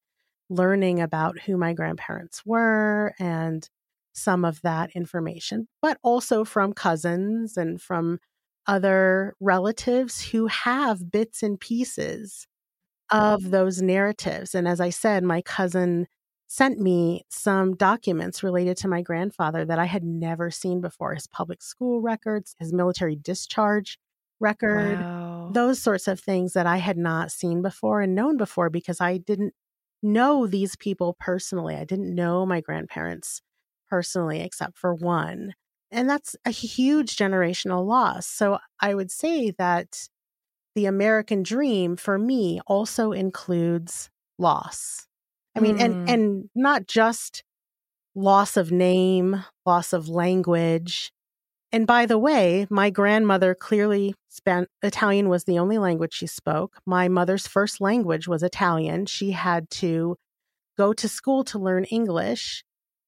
learning 0.49 0.99
about 1.01 1.39
who 1.39 1.57
my 1.57 1.73
grandparents 1.73 2.45
were 2.45 3.13
and 3.19 3.69
some 4.13 4.43
of 4.43 4.61
that 4.61 4.89
information, 4.95 5.67
but 5.81 5.97
also 6.03 6.43
from 6.43 6.73
cousins 6.73 7.55
and 7.57 7.81
from 7.81 8.19
other 8.67 9.35
relatives 9.39 10.29
who 10.29 10.47
have 10.47 11.11
bits 11.11 11.41
and 11.41 11.59
pieces 11.59 12.47
of 13.11 13.49
those 13.51 13.81
narratives. 13.81 14.53
And 14.53 14.67
as 14.67 14.79
I 14.79 14.89
said, 14.89 15.23
my 15.23 15.41
cousin 15.41 16.07
sent 16.47 16.79
me 16.79 17.23
some 17.29 17.75
documents 17.75 18.43
related 18.43 18.75
to 18.77 18.87
my 18.87 19.01
grandfather 19.01 19.65
that 19.65 19.79
I 19.79 19.85
had 19.85 20.03
never 20.03 20.49
seen 20.49 20.81
before 20.81 21.13
his 21.13 21.27
public 21.27 21.61
school 21.61 22.01
records, 22.01 22.55
his 22.59 22.73
military 22.73 23.15
discharge 23.15 23.99
record, 24.39 24.99
wow. 24.99 25.51
those 25.53 25.79
sorts 25.79 26.07
of 26.07 26.19
things 26.19 26.53
that 26.53 26.65
I 26.65 26.77
had 26.77 26.97
not 26.97 27.31
seen 27.31 27.61
before 27.61 28.01
and 28.01 28.15
known 28.15 28.37
before 28.37 28.69
because 28.69 28.99
I 28.99 29.17
didn't 29.17 29.53
know 30.01 30.47
these 30.47 30.75
people 30.75 31.15
personally. 31.19 31.75
I 31.75 31.85
didn't 31.85 32.13
know 32.13 32.45
my 32.45 32.61
grandparents 32.61 33.41
personally, 33.89 34.41
except 34.41 34.77
for 34.77 34.93
one. 34.93 35.53
And 35.91 36.09
that's 36.09 36.35
a 36.45 36.51
huge 36.51 37.15
generational 37.15 37.85
loss. 37.85 38.27
So 38.27 38.59
I 38.79 38.93
would 38.93 39.11
say 39.11 39.51
that 39.57 40.07
the 40.75 40.85
American 40.85 41.43
dream 41.43 41.95
for 41.95 42.17
me 42.17 42.61
also 42.67 43.11
includes 43.11 44.09
loss. 44.37 45.07
I 45.55 45.61
mean, 45.61 45.77
mm. 45.77 45.83
and 45.83 46.09
and 46.09 46.49
not 46.55 46.87
just 46.87 47.43
loss 48.15 48.55
of 48.55 48.71
name, 48.71 49.43
loss 49.65 49.93
of 49.93 50.07
language. 50.07 51.11
And 51.71 51.85
by 51.85 52.05
the 52.07 52.17
way, 52.17 52.65
my 52.69 52.89
grandmother 52.89 53.53
clearly 53.53 54.15
spent 54.27 54.69
Italian 54.81 55.29
was 55.29 55.43
the 55.43 55.59
only 55.59 55.77
language 55.77 56.13
she 56.13 56.25
spoke. 56.27 56.77
My 56.85 57.07
mother's 57.07 57.47
first 57.47 57.79
language 57.79 58.27
was 58.27 58.41
Italian. 58.41 59.05
She 59.05 59.31
had 59.31 59.69
to 59.71 60.15
go 60.77 60.93
to 60.93 61.07
school 61.07 61.43
to 61.43 61.59
learn 61.59 61.83
English, 61.85 62.63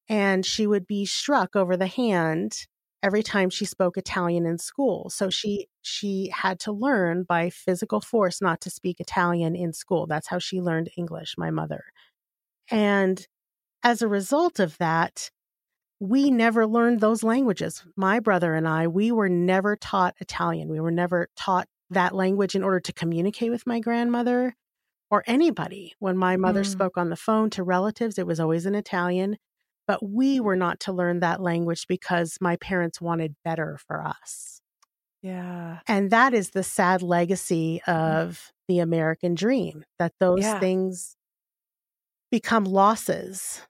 and 0.07 0.45
she 0.45 0.67
would 0.67 0.85
be 0.85 1.05
struck 1.05 1.55
over 1.55 1.75
the 1.75 1.87
hand 1.87 2.67
every 3.01 3.23
time 3.23 3.49
she 3.49 3.65
spoke 3.65 3.97
Italian 3.97 4.45
in 4.45 4.59
school. 4.59 5.09
So 5.09 5.31
she 5.31 5.67
she 5.81 6.31
had 6.31 6.59
to 6.61 6.71
learn 6.71 7.23
by 7.23 7.49
physical 7.49 7.99
force 7.99 8.41
not 8.41 8.61
to 8.61 8.69
speak 8.69 8.99
Italian 8.99 9.55
in 9.55 9.73
school. 9.73 10.05
That's 10.05 10.27
how 10.27 10.37
she 10.37 10.61
learned 10.61 10.89
English, 10.97 11.33
my 11.37 11.49
mother. 11.49 11.85
And 12.69 13.25
as 13.83 14.03
a 14.03 14.07
result 14.07 14.59
of 14.59 14.77
that, 14.77 15.31
we 16.01 16.31
never 16.31 16.65
learned 16.65 16.99
those 16.99 17.21
languages. 17.21 17.83
My 17.95 18.19
brother 18.19 18.55
and 18.55 18.67
I, 18.67 18.87
we 18.87 19.11
were 19.11 19.29
never 19.29 19.75
taught 19.75 20.15
Italian. 20.19 20.67
We 20.67 20.79
were 20.79 20.89
never 20.89 21.29
taught 21.35 21.67
that 21.91 22.15
language 22.15 22.55
in 22.55 22.63
order 22.63 22.79
to 22.79 22.91
communicate 22.91 23.51
with 23.51 23.67
my 23.67 23.79
grandmother 23.79 24.55
or 25.11 25.23
anybody. 25.27 25.93
When 25.99 26.17
my 26.17 26.37
mother 26.37 26.63
mm. 26.63 26.65
spoke 26.65 26.97
on 26.97 27.09
the 27.09 27.15
phone 27.15 27.51
to 27.51 27.61
relatives, 27.61 28.17
it 28.17 28.25
was 28.25 28.39
always 28.39 28.65
in 28.65 28.73
Italian. 28.73 29.37
But 29.85 30.03
we 30.03 30.39
were 30.39 30.55
not 30.55 30.79
to 30.81 30.91
learn 30.91 31.19
that 31.19 31.39
language 31.39 31.85
because 31.87 32.35
my 32.41 32.55
parents 32.55 32.99
wanted 32.99 33.35
better 33.45 33.77
for 33.85 34.03
us. 34.03 34.59
Yeah. 35.21 35.81
And 35.87 36.09
that 36.09 36.33
is 36.33 36.49
the 36.49 36.63
sad 36.63 37.03
legacy 37.03 37.79
mm. 37.85 37.93
of 37.93 38.51
the 38.67 38.79
American 38.79 39.35
dream 39.35 39.85
that 39.99 40.13
those 40.19 40.41
yeah. 40.41 40.59
things 40.59 41.15
become 42.31 42.63
losses. 42.63 43.61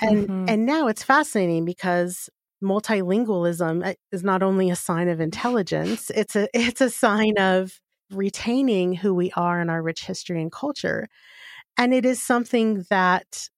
And 0.00 0.28
mm-hmm. 0.28 0.44
and 0.48 0.66
now 0.66 0.88
it's 0.88 1.02
fascinating 1.02 1.64
because 1.64 2.28
multilingualism 2.62 3.86
uh, 3.86 3.94
is 4.12 4.22
not 4.22 4.42
only 4.42 4.70
a 4.70 4.76
sign 4.76 5.08
of 5.08 5.20
intelligence, 5.20 6.10
it's 6.10 6.36
a 6.36 6.48
it's 6.54 6.80
a 6.80 6.90
sign 6.90 7.34
of 7.38 7.80
retaining 8.10 8.94
who 8.94 9.14
we 9.14 9.32
are 9.32 9.60
in 9.60 9.70
our 9.70 9.82
rich 9.82 10.04
history 10.04 10.40
and 10.40 10.52
culture. 10.52 11.08
And 11.78 11.92
it 11.92 12.04
is 12.04 12.22
something 12.22 12.84
that 12.90 13.48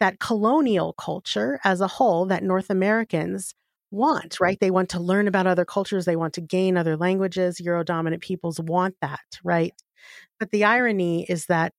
that 0.00 0.18
colonial 0.18 0.92
culture 0.94 1.60
as 1.62 1.80
a 1.80 1.86
whole 1.86 2.26
that 2.26 2.42
North 2.42 2.70
Americans 2.70 3.54
want, 3.92 4.40
right? 4.40 4.58
They 4.58 4.70
want 4.70 4.88
to 4.90 5.00
learn 5.00 5.28
about 5.28 5.46
other 5.46 5.64
cultures, 5.64 6.04
they 6.04 6.16
want 6.16 6.34
to 6.34 6.40
gain 6.40 6.76
other 6.76 6.96
languages. 6.96 7.60
Euro 7.60 7.84
dominant 7.84 8.22
peoples 8.22 8.58
want 8.58 8.96
that, 9.00 9.20
right? 9.44 9.72
But 10.40 10.50
the 10.50 10.64
irony 10.64 11.24
is 11.28 11.46
that 11.46 11.72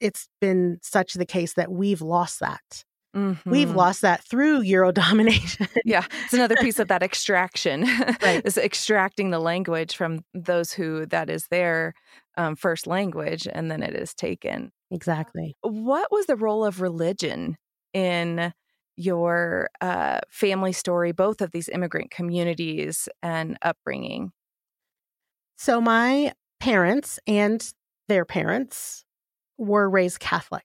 it's 0.00 0.28
been 0.40 0.78
such 0.82 1.14
the 1.14 1.26
case 1.26 1.54
that 1.54 1.70
we've 1.70 2.02
lost 2.02 2.40
that. 2.40 2.84
Mm-hmm. 3.14 3.50
We've 3.50 3.70
lost 3.70 4.02
that 4.02 4.22
through 4.22 4.62
Euro 4.62 4.92
domination. 4.92 5.66
yeah, 5.84 6.04
it's 6.24 6.32
another 6.34 6.56
piece 6.56 6.78
of 6.78 6.88
that 6.88 7.02
extraction. 7.02 7.82
right, 8.22 8.42
is 8.44 8.56
extracting 8.56 9.30
the 9.30 9.40
language 9.40 9.96
from 9.96 10.20
those 10.32 10.72
who 10.72 11.06
that 11.06 11.28
is 11.28 11.46
their 11.50 11.94
um, 12.36 12.56
first 12.56 12.86
language, 12.86 13.48
and 13.50 13.70
then 13.70 13.82
it 13.82 13.94
is 13.94 14.14
taken. 14.14 14.70
Exactly. 14.90 15.56
What 15.62 16.10
was 16.10 16.26
the 16.26 16.36
role 16.36 16.64
of 16.64 16.80
religion 16.80 17.56
in 17.92 18.52
your 18.96 19.70
uh, 19.80 20.20
family 20.28 20.72
story, 20.72 21.12
both 21.12 21.40
of 21.40 21.50
these 21.50 21.68
immigrant 21.68 22.10
communities 22.10 23.08
and 23.22 23.56
upbringing? 23.62 24.30
So 25.56 25.80
my 25.80 26.32
parents 26.60 27.18
and 27.26 27.66
their 28.08 28.24
parents 28.24 29.04
were 29.60 29.88
raised 29.88 30.18
Catholic. 30.18 30.64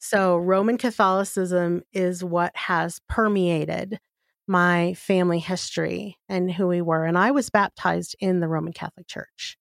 So 0.00 0.36
Roman 0.36 0.76
Catholicism 0.76 1.82
is 1.92 2.22
what 2.22 2.54
has 2.56 3.00
permeated 3.08 4.00
my 4.46 4.94
family 4.94 5.38
history 5.38 6.16
and 6.28 6.50
who 6.50 6.66
we 6.66 6.82
were. 6.82 7.04
And 7.04 7.16
I 7.16 7.30
was 7.30 7.50
baptized 7.50 8.16
in 8.18 8.40
the 8.40 8.48
Roman 8.48 8.72
Catholic 8.72 9.06
Church, 9.06 9.56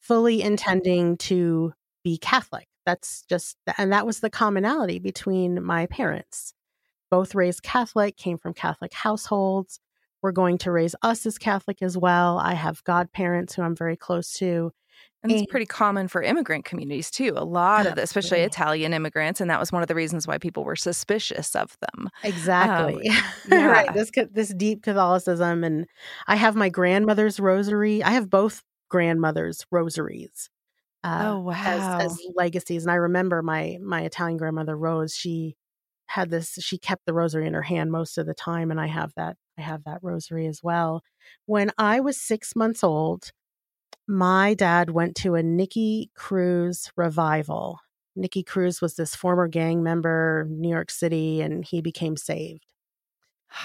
fully 0.00 0.42
intending 0.42 1.16
to 1.18 1.72
be 2.02 2.16
Catholic. 2.16 2.66
That's 2.86 3.24
just, 3.28 3.56
and 3.76 3.92
that 3.92 4.06
was 4.06 4.20
the 4.20 4.30
commonality 4.30 4.98
between 4.98 5.62
my 5.62 5.86
parents. 5.86 6.54
Both 7.10 7.34
raised 7.34 7.62
Catholic, 7.62 8.16
came 8.16 8.38
from 8.38 8.54
Catholic 8.54 8.94
households. 8.94 9.80
We're 10.22 10.32
going 10.32 10.58
to 10.58 10.72
raise 10.72 10.94
us 11.02 11.26
as 11.26 11.36
Catholic 11.36 11.82
as 11.82 11.98
well. 11.98 12.38
I 12.38 12.54
have 12.54 12.84
godparents 12.84 13.54
who 13.54 13.62
I'm 13.62 13.76
very 13.76 13.96
close 13.96 14.32
to. 14.34 14.72
And 15.22 15.30
it's 15.30 15.46
pretty 15.46 15.66
common 15.66 16.08
for 16.08 16.20
immigrant 16.20 16.64
communities 16.64 17.10
too. 17.10 17.34
A 17.36 17.44
lot 17.44 17.86
of, 17.86 17.94
the, 17.94 18.02
especially 18.02 18.40
Italian 18.40 18.92
immigrants, 18.92 19.40
and 19.40 19.48
that 19.50 19.60
was 19.60 19.70
one 19.70 19.80
of 19.80 19.86
the 19.86 19.94
reasons 19.94 20.26
why 20.26 20.36
people 20.36 20.64
were 20.64 20.74
suspicious 20.74 21.54
of 21.54 21.76
them. 21.80 22.10
Exactly, 22.24 23.08
um, 23.08 23.16
yeah. 23.50 23.66
right. 23.66 23.94
This 23.94 24.10
this 24.32 24.52
deep 24.52 24.82
Catholicism, 24.82 25.62
and 25.62 25.86
I 26.26 26.34
have 26.34 26.56
my 26.56 26.68
grandmother's 26.68 27.38
rosary. 27.38 28.02
I 28.02 28.10
have 28.10 28.30
both 28.30 28.64
grandmothers' 28.88 29.64
rosaries. 29.70 30.50
Uh, 31.04 31.22
oh 31.26 31.40
wow! 31.40 31.98
As, 32.00 32.12
as 32.12 32.18
legacies, 32.34 32.82
and 32.82 32.90
I 32.90 32.96
remember 32.96 33.42
my 33.42 33.78
my 33.80 34.02
Italian 34.02 34.38
grandmother 34.38 34.76
Rose. 34.76 35.14
She 35.14 35.54
had 36.06 36.30
this. 36.30 36.58
She 36.60 36.78
kept 36.78 37.06
the 37.06 37.14
rosary 37.14 37.46
in 37.46 37.54
her 37.54 37.62
hand 37.62 37.92
most 37.92 38.18
of 38.18 38.26
the 38.26 38.34
time, 38.34 38.72
and 38.72 38.80
I 38.80 38.88
have 38.88 39.12
that. 39.16 39.36
I 39.56 39.62
have 39.62 39.84
that 39.84 40.00
rosary 40.02 40.48
as 40.48 40.64
well. 40.64 41.02
When 41.46 41.70
I 41.78 42.00
was 42.00 42.20
six 42.20 42.56
months 42.56 42.82
old 42.82 43.30
my 44.08 44.54
dad 44.54 44.90
went 44.90 45.16
to 45.16 45.34
a 45.34 45.42
Nicky 45.42 46.10
Cruz 46.14 46.90
revival. 46.96 47.78
Nicky 48.14 48.42
Cruz 48.42 48.80
was 48.80 48.96
this 48.96 49.14
former 49.14 49.48
gang 49.48 49.82
member, 49.82 50.46
New 50.50 50.68
York 50.68 50.90
City, 50.90 51.40
and 51.40 51.64
he 51.64 51.80
became 51.80 52.16
saved. 52.16 52.66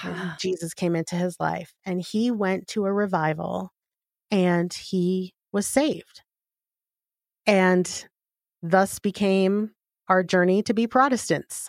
Jesus 0.40 0.74
came 0.74 0.94
into 0.94 1.16
his 1.16 1.38
life 1.40 1.74
and 1.84 2.00
he 2.00 2.30
went 2.30 2.68
to 2.68 2.86
a 2.86 2.92
revival 2.92 3.72
and 4.30 4.72
he 4.72 5.34
was 5.52 5.66
saved. 5.66 6.22
And 7.46 8.06
thus 8.62 8.98
became 8.98 9.72
our 10.08 10.22
journey 10.22 10.62
to 10.62 10.74
be 10.74 10.86
Protestants. 10.86 11.68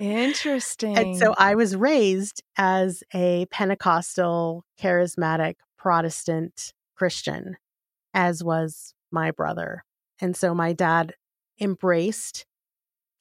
Interesting. 0.00 0.98
and 0.98 1.16
so 1.16 1.34
I 1.38 1.54
was 1.54 1.76
raised 1.76 2.42
as 2.56 3.02
a 3.14 3.46
Pentecostal, 3.46 4.64
charismatic 4.80 5.54
Protestant 5.76 6.72
Christian 6.96 7.56
as 8.18 8.42
was 8.42 8.94
my 9.12 9.30
brother. 9.30 9.84
And 10.20 10.36
so 10.36 10.52
my 10.52 10.72
dad 10.72 11.14
embraced 11.60 12.46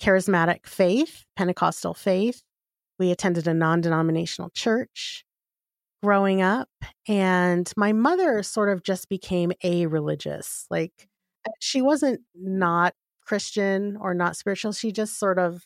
charismatic 0.01 0.65
faith, 0.65 1.23
Pentecostal 1.35 1.93
faith. 1.93 2.41
We 2.97 3.11
attended 3.11 3.47
a 3.47 3.53
non 3.53 3.81
denominational 3.81 4.49
church 4.55 5.23
growing 6.01 6.41
up. 6.41 6.69
And 7.07 7.71
my 7.77 7.93
mother 7.93 8.41
sort 8.41 8.69
of 8.69 8.81
just 8.81 9.07
became 9.07 9.51
a 9.63 9.85
religious. 9.85 10.65
Like 10.71 11.07
uh, 11.47 11.51
she 11.59 11.79
wasn't 11.79 12.21
not 12.33 12.95
Christian 13.21 13.97
or 14.01 14.15
not 14.15 14.35
spiritual. 14.35 14.71
She 14.71 14.91
just 14.91 15.19
sort 15.19 15.37
of, 15.37 15.63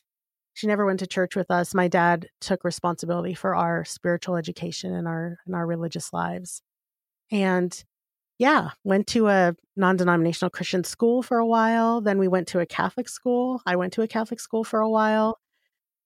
she 0.54 0.67
never 0.67 0.86
went 0.86 1.00
to 1.00 1.08
church 1.08 1.38
with 1.38 1.50
us. 1.50 1.74
My 1.74 1.88
dad 1.88 2.28
took 2.41 2.65
responsibility 2.65 3.34
for 3.34 3.56
our 3.56 3.86
spiritual 3.86 4.36
education 4.36 4.94
and 4.94 5.08
our, 5.08 5.38
and 5.46 5.56
our 5.56 5.65
religious 5.65 6.12
lives. 6.12 6.62
And 7.32 7.82
yeah, 8.41 8.71
went 8.84 9.06
to 9.06 9.27
a 9.27 9.56
non 9.75 9.97
denominational 9.97 10.49
Christian 10.49 10.84
school 10.84 11.21
for 11.21 11.38
a 11.38 11.45
while. 11.45 12.01
Then 12.01 12.17
we 12.17 12.27
went 12.27 12.47
to 12.47 12.60
a 12.60 12.65
Catholic 12.65 13.08
school. 13.08 13.62
I 13.67 13.75
went 13.75 13.93
to 13.93 14.01
a 14.01 14.08
Catholic 14.08 14.39
school 14.39 14.63
for 14.63 14.80
a 14.80 14.89
while 14.89 15.38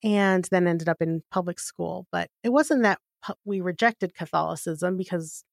and 0.04 0.46
then 0.52 0.68
ended 0.68 0.90
up 0.90 1.02
in 1.02 1.24
public 1.32 1.62
school. 1.62 2.08
But 2.12 2.30
it 2.44 2.50
wasn't 2.50 2.84
that 2.84 3.00
we 3.46 3.62
rejected 3.62 4.14
Catholicism 4.14 4.98
because 4.98 5.46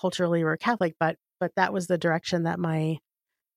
culturally 0.00 0.42
we're 0.44 0.56
Catholic, 0.56 0.94
but 0.98 1.16
but 1.40 1.52
that 1.56 1.74
was 1.74 1.88
the 1.88 1.98
direction 1.98 2.44
that 2.44 2.58
my 2.58 2.96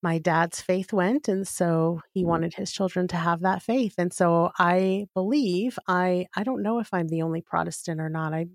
my 0.04 0.18
dad's 0.18 0.60
faith 0.60 0.92
went 0.92 1.30
and 1.30 1.48
so 1.48 2.02
he 2.14 2.20
mm-hmm. 2.20 2.32
wanted 2.32 2.56
his 2.56 2.70
children 2.70 3.08
to 3.08 3.16
have 3.16 3.42
that 3.42 3.62
faith 3.62 3.94
and 4.00 4.12
so 4.12 4.50
i 4.58 5.06
believe 5.14 5.78
i 5.88 6.26
i 6.36 6.44
don't 6.44 6.64
know 6.64 6.80
if 6.80 6.90
i'm 6.92 7.08
the 7.08 7.22
only 7.22 7.40
protestant 7.40 8.02
or 8.02 8.10
not 8.10 8.34
i 8.34 8.48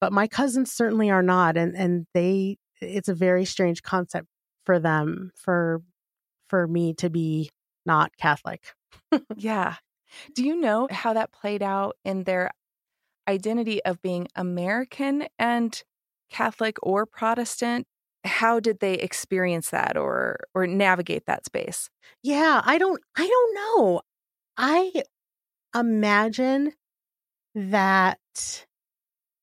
but 0.00 0.14
my 0.14 0.26
cousins 0.26 0.72
certainly 0.72 1.10
are 1.10 1.22
not 1.22 1.58
and 1.58 1.76
and 1.76 2.06
they 2.14 2.56
it's 2.82 3.08
a 3.08 3.14
very 3.14 3.44
strange 3.44 3.82
concept 3.82 4.28
for 4.66 4.78
them 4.78 5.32
for 5.36 5.82
for 6.48 6.68
me 6.68 6.94
to 6.94 7.10
be 7.10 7.50
not 7.86 8.16
catholic. 8.18 8.74
Yeah. 9.34 9.76
Do 10.34 10.44
you 10.44 10.56
know 10.60 10.88
how 10.90 11.14
that 11.14 11.32
played 11.32 11.62
out 11.62 11.96
in 12.04 12.24
their 12.24 12.50
identity 13.28 13.82
of 13.84 14.02
being 14.02 14.28
american 14.36 15.26
and 15.38 15.82
catholic 16.30 16.76
or 16.82 17.06
protestant? 17.06 17.86
How 18.24 18.60
did 18.60 18.80
they 18.80 18.94
experience 18.94 19.70
that 19.70 19.96
or 19.96 20.40
or 20.54 20.66
navigate 20.66 21.26
that 21.26 21.46
space? 21.46 21.90
Yeah 22.22 22.62
i 22.64 22.78
don't 22.78 23.02
i 23.16 23.26
don't 23.26 23.54
know. 23.54 24.00
I 24.58 25.04
imagine 25.74 26.74
that 27.54 28.66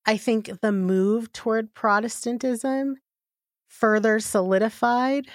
i 0.06 0.16
think 0.16 0.60
the 0.60 0.72
move 0.72 1.32
toward 1.32 1.74
protestantism 1.74 2.96
further 3.80 4.20
solidified 4.20 5.26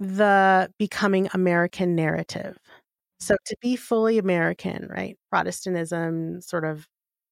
the 0.00 0.70
becoming 0.78 1.28
american 1.34 1.94
narrative 1.94 2.58
so 3.20 3.36
to 3.46 3.56
be 3.60 3.76
fully 3.76 4.18
american 4.18 4.88
right 4.90 5.16
protestantism 5.30 6.40
sort 6.40 6.64
of 6.64 6.88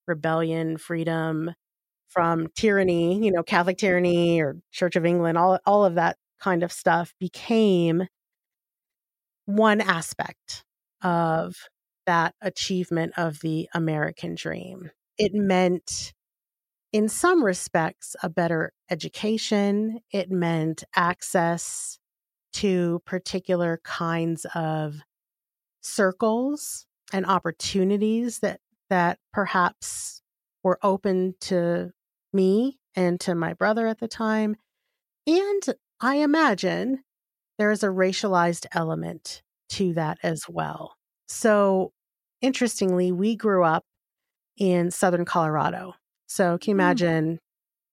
rebellion 0.06 0.76
freedom 0.78 1.52
from 2.08 2.48
tyranny, 2.56 3.24
you 3.24 3.32
know, 3.32 3.42
Catholic 3.42 3.78
tyranny 3.78 4.40
or 4.40 4.56
Church 4.72 4.96
of 4.96 5.06
England, 5.06 5.38
all 5.38 5.58
all 5.66 5.84
of 5.84 5.94
that 5.96 6.16
kind 6.40 6.62
of 6.62 6.72
stuff 6.72 7.14
became 7.20 8.06
one 9.46 9.80
aspect 9.80 10.64
of 11.02 11.56
that 12.06 12.34
achievement 12.40 13.12
of 13.16 13.40
the 13.40 13.68
American 13.74 14.34
dream. 14.34 14.90
It 15.18 15.32
meant 15.34 16.12
in 16.92 17.08
some 17.08 17.44
respects 17.44 18.16
a 18.22 18.28
better 18.28 18.72
education, 18.90 20.00
it 20.10 20.30
meant 20.30 20.84
access 20.96 21.98
to 22.54 23.02
particular 23.04 23.80
kinds 23.84 24.46
of 24.54 25.00
circles 25.82 26.86
and 27.12 27.26
opportunities 27.26 28.40
that 28.40 28.60
that 28.90 29.18
perhaps 29.32 30.22
were 30.62 30.78
open 30.82 31.34
to 31.40 31.90
me 32.32 32.78
and 32.94 33.20
to 33.20 33.34
my 33.34 33.52
brother 33.52 33.86
at 33.86 34.00
the 34.00 34.08
time. 34.08 34.56
And 35.26 35.62
I 36.00 36.16
imagine 36.16 37.04
there 37.58 37.70
is 37.70 37.82
a 37.82 37.88
racialized 37.88 38.66
element 38.72 39.42
to 39.70 39.92
that 39.94 40.18
as 40.22 40.44
well. 40.48 40.96
So, 41.26 41.92
interestingly, 42.40 43.12
we 43.12 43.36
grew 43.36 43.62
up 43.62 43.84
in 44.56 44.90
southern 44.90 45.24
Colorado. 45.24 45.94
So, 46.28 46.58
can 46.58 46.70
you 46.70 46.74
hmm. 46.74 46.80
imagine 46.80 47.34
mm. 47.34 47.38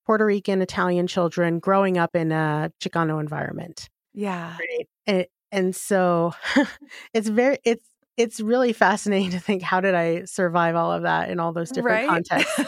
Puerto 0.05 0.25
Rican, 0.25 0.61
Italian 0.61 1.07
children 1.07 1.59
growing 1.59 1.97
up 1.97 2.15
in 2.15 2.31
a 2.31 2.71
Chicano 2.79 3.19
environment? 3.19 3.89
Yeah. 4.13 4.57
Right. 4.59 4.87
And, 5.07 5.25
and 5.51 5.75
so 5.75 6.33
it's 7.13 7.27
very, 7.27 7.57
it's, 7.63 7.87
it's 8.17 8.39
really 8.39 8.71
fascinating 8.71 9.31
to 9.31 9.39
think 9.39 9.61
how 9.61 9.81
did 9.81 9.93
I 9.93 10.23
survive 10.23 10.75
all 10.75 10.91
of 10.91 11.03
that 11.03 11.29
in 11.29 11.39
all 11.39 11.51
those 11.51 11.69
different 11.69 12.07
right? 12.07 12.25
contexts. 12.29 12.63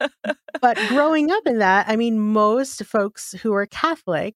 but 0.60 0.78
growing 0.88 1.30
up 1.32 1.46
in 1.46 1.58
that, 1.58 1.86
I 1.88 1.96
mean, 1.96 2.20
most 2.20 2.84
folks 2.84 3.32
who 3.32 3.52
were 3.52 3.66
Catholic 3.66 4.34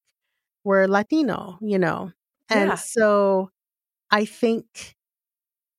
were 0.65 0.89
Latino, 0.89 1.59
you 1.61 1.79
know. 1.79 2.13
And 2.49 2.71
yeah. 2.71 2.75
so 2.75 3.51
I 4.11 4.25
think 4.25 4.97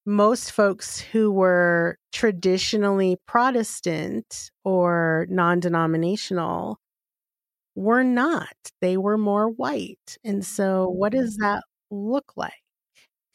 most 0.09 0.51
folks 0.51 0.99
who 0.99 1.31
were 1.31 1.97
traditionally 2.11 3.17
Protestant 3.27 4.51
or 4.63 5.27
non 5.29 5.59
denominational 5.59 6.79
were 7.75 8.03
not. 8.03 8.55
They 8.81 8.97
were 8.97 9.17
more 9.17 9.49
white. 9.49 10.17
And 10.23 10.45
so, 10.45 10.89
what 10.89 11.13
does 11.13 11.37
mm. 11.37 11.41
that 11.41 11.63
look 11.91 12.33
like? 12.35 12.53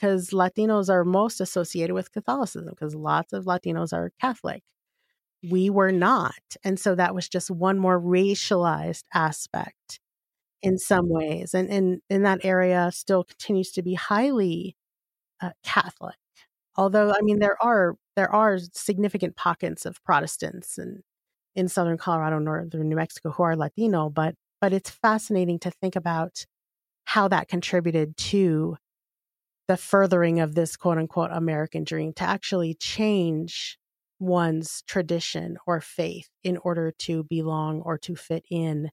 because 0.04 0.30
Latinos 0.30 0.90
are 0.90 1.04
most 1.04 1.40
associated 1.40 1.94
with 1.94 2.12
Catholicism 2.12 2.68
because 2.70 2.94
lots 2.94 3.32
of 3.32 3.44
Latinos 3.44 3.92
are 3.92 4.12
Catholic. 4.20 4.62
We 5.42 5.70
were 5.70 5.92
not. 5.92 6.34
And 6.62 6.78
so 6.78 6.94
that 6.94 7.14
was 7.14 7.28
just 7.28 7.50
one 7.50 7.78
more 7.78 8.00
racialized 8.00 9.04
aspect 9.14 10.00
in 10.62 10.78
some 10.78 11.08
ways. 11.08 11.54
And 11.54 11.68
in, 11.68 12.00
in 12.10 12.22
that 12.22 12.44
area 12.44 12.90
still 12.92 13.24
continues 13.24 13.70
to 13.72 13.82
be 13.82 13.94
highly 13.94 14.76
uh, 15.40 15.50
Catholic. 15.62 16.16
Although, 16.76 17.12
I 17.12 17.20
mean, 17.22 17.38
there 17.38 17.62
are 17.62 17.96
there 18.16 18.32
are 18.32 18.58
significant 18.72 19.37
pockets 19.37 19.87
of 19.87 20.02
Protestants 20.04 20.78
and 20.78 21.02
in 21.56 21.68
southern 21.68 21.98
Colorado, 21.98 22.38
northern 22.38 22.88
New 22.88 22.96
Mexico 22.96 23.30
who 23.30 23.42
are 23.44 23.56
Latino, 23.56 24.10
but 24.10 24.34
but 24.60 24.72
it's 24.72 24.90
fascinating 24.90 25.58
to 25.60 25.70
think 25.70 25.96
about 25.96 26.44
how 27.06 27.28
that 27.28 27.48
contributed 27.48 28.16
to 28.16 28.76
the 29.68 29.76
furthering 29.76 30.40
of 30.40 30.54
this 30.54 30.76
quote 30.76 30.98
unquote 30.98 31.30
American 31.32 31.84
dream 31.84 32.12
to 32.14 32.24
actually 32.24 32.74
change 32.74 33.78
one's 34.20 34.82
tradition 34.87 35.56
or 35.66 35.80
faith 35.80 36.28
in 36.42 36.56
order 36.58 36.92
to 36.98 37.24
belong 37.24 37.80
or 37.82 37.98
to 37.98 38.16
fit 38.16 38.44
in 38.50 38.90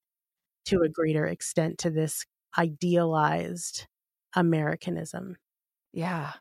to 0.65 0.81
a 0.81 0.89
greater 0.89 1.25
extent 1.25 1.77
to 1.79 1.89
this 1.89 2.25
idealized 2.57 3.87
Americanism. 4.35 5.37
Yeah. 5.93 6.33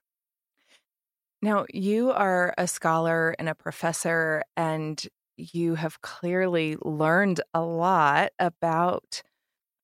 Now, 1.42 1.64
you 1.72 2.10
are 2.10 2.54
a 2.58 2.66
scholar 2.68 3.34
and 3.38 3.48
a 3.48 3.54
professor, 3.54 4.42
and 4.56 5.02
you 5.36 5.74
have 5.74 6.00
clearly 6.02 6.76
learned 6.82 7.40
a 7.54 7.62
lot 7.62 8.32
about 8.38 9.22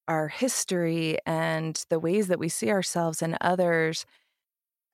our 0.08 0.28
history 0.28 1.18
and 1.26 1.84
the 1.90 2.00
ways 2.00 2.28
that 2.28 2.38
we 2.40 2.48
see 2.50 2.70
ourselves 2.70 3.22
and 3.22 3.38
others 3.40 4.06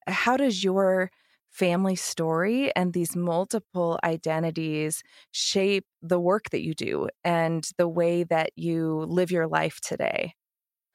how 0.06 0.36
does 0.36 0.64
your 0.64 1.10
family 1.50 1.96
story 1.96 2.74
and 2.76 2.92
these 2.92 3.14
multiple 3.16 3.98
identities 4.04 5.02
shape 5.32 5.84
the 6.00 6.18
work 6.20 6.50
that 6.50 6.62
you 6.62 6.74
do 6.74 7.08
and 7.24 7.68
the 7.78 7.88
way 7.88 8.24
that 8.24 8.50
you 8.56 9.04
live 9.08 9.30
your 9.30 9.46
life 9.46 9.80
today? 9.80 10.34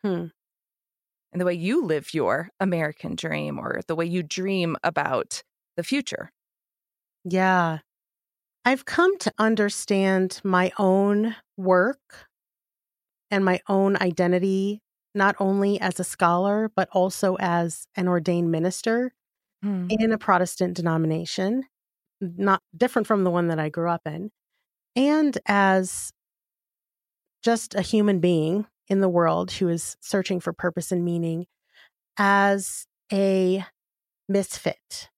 Hmm. 0.03 0.27
And 1.31 1.41
the 1.41 1.45
way 1.45 1.53
you 1.53 1.83
live 1.85 2.13
your 2.13 2.49
American 2.59 3.15
dream 3.15 3.59
or 3.59 3.81
the 3.87 3.95
way 3.95 4.05
you 4.05 4.23
dream 4.23 4.75
about 4.83 5.43
the 5.77 5.83
future. 5.83 6.31
Yeah. 7.23 7.79
I've 8.65 8.83
come 8.83 9.17
to 9.19 9.31
understand 9.39 10.41
my 10.43 10.71
own 10.77 11.35
work 11.55 12.27
and 13.31 13.45
my 13.45 13.61
own 13.69 13.95
identity 13.97 14.81
not 15.15 15.35
only 15.39 15.79
as 15.81 15.99
a 15.99 16.03
scholar, 16.03 16.71
but 16.75 16.87
also 16.91 17.37
as 17.39 17.87
an 17.95 18.07
ordained 18.07 18.51
minister 18.51 19.13
mm. 19.65 19.87
in 19.89 20.11
a 20.11 20.17
Protestant 20.17 20.75
denomination, 20.75 21.63
not 22.21 22.61
different 22.75 23.07
from 23.07 23.23
the 23.23 23.31
one 23.31 23.47
that 23.47 23.59
I 23.59 23.69
grew 23.69 23.89
up 23.89 24.01
in, 24.05 24.31
and 24.95 25.37
as 25.47 26.11
just 27.43 27.73
a 27.73 27.81
human 27.81 28.19
being 28.19 28.67
in 28.87 29.01
the 29.01 29.09
world 29.09 29.51
who 29.51 29.69
is 29.69 29.97
searching 30.01 30.39
for 30.39 30.53
purpose 30.53 30.91
and 30.91 31.03
meaning 31.03 31.47
as 32.17 32.85
a 33.11 33.65
misfit. 34.29 35.09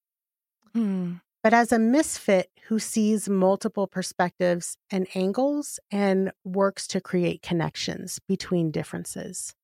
Mm. 0.76 1.20
But 1.42 1.54
as 1.54 1.72
a 1.72 1.78
misfit 1.78 2.50
who 2.68 2.78
sees 2.78 3.28
multiple 3.28 3.86
perspectives 3.86 4.76
and 4.90 5.06
angles 5.14 5.80
and 5.90 6.32
works 6.44 6.86
to 6.88 7.00
create 7.00 7.42
connections 7.42 8.20
between 8.28 8.70
differences. 8.70 9.54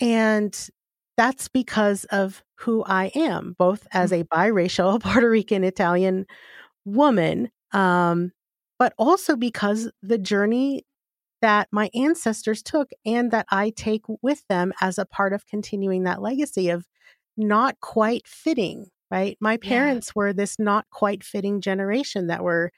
And 0.00 0.68
that's 1.16 1.48
because 1.48 2.04
of 2.06 2.42
who 2.56 2.82
I 2.84 3.12
am, 3.14 3.54
both 3.58 3.86
as 3.92 4.10
mm. 4.10 4.20
a 4.20 4.24
biracial 4.24 5.00
Puerto 5.02 5.30
Rican 5.30 5.64
Italian 5.64 6.26
woman, 6.84 7.50
um, 7.72 8.32
but 8.78 8.92
also 8.98 9.36
because 9.36 9.90
the 10.02 10.18
journey 10.18 10.84
that 11.42 11.68
my 11.70 11.90
ancestors 11.94 12.62
took 12.62 12.90
and 13.04 13.30
that 13.32 13.46
I 13.50 13.70
take 13.70 14.02
with 14.22 14.46
them 14.48 14.72
as 14.80 14.96
a 14.98 15.04
part 15.04 15.32
of 15.32 15.46
continuing 15.46 16.04
that 16.04 16.22
legacy 16.22 16.70
of 16.70 16.86
not 17.36 17.80
quite 17.80 18.26
fitting, 18.26 18.86
right? 19.12 19.36
My 19.40 19.58
parents 19.58 20.08
yeah. 20.08 20.12
were 20.16 20.32
this 20.32 20.58
not 20.58 20.86
quite 20.90 21.22
fitting 21.22 21.60
generation 21.60 22.28
that 22.28 22.42
were 22.42 22.72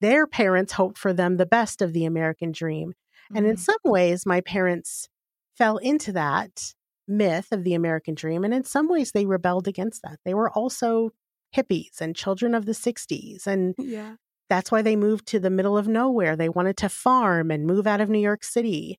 their 0.00 0.26
parents 0.26 0.72
hoped 0.72 0.96
for 0.96 1.12
them 1.12 1.36
the 1.36 1.46
best 1.46 1.82
of 1.82 1.92
the 1.92 2.06
American 2.06 2.52
dream. 2.52 2.90
Mm-hmm. 2.90 3.36
And 3.36 3.46
in 3.46 3.56
mm. 3.56 3.58
some 3.58 3.78
ways, 3.84 4.24
my 4.24 4.40
parents 4.40 5.08
fell 5.56 5.76
into 5.76 6.10
that 6.12 6.72
myth 7.06 7.48
of 7.52 7.64
the 7.64 7.74
American 7.74 8.14
dream. 8.14 8.44
And 8.44 8.54
in 8.54 8.64
some 8.64 8.88
ways, 8.88 9.12
they 9.12 9.26
rebelled 9.26 9.68
against 9.68 10.00
that. 10.02 10.18
They 10.24 10.32
were 10.32 10.50
also 10.50 11.10
hippies 11.54 12.00
and 12.00 12.16
children 12.16 12.54
of 12.54 12.64
the 12.64 12.72
60s. 12.72 13.46
And 13.46 13.74
yeah. 13.76 14.14
that's 14.48 14.72
why 14.72 14.80
they 14.80 14.96
moved 14.96 15.26
to 15.28 15.38
the 15.38 15.50
middle 15.50 15.76
of 15.76 15.86
nowhere. 15.86 16.34
They 16.34 16.48
wanted 16.48 16.78
to 16.78 16.88
farm 16.88 17.50
and 17.50 17.66
move 17.66 17.86
out 17.86 18.00
of 18.00 18.08
New 18.08 18.18
York 18.18 18.42
City. 18.42 18.98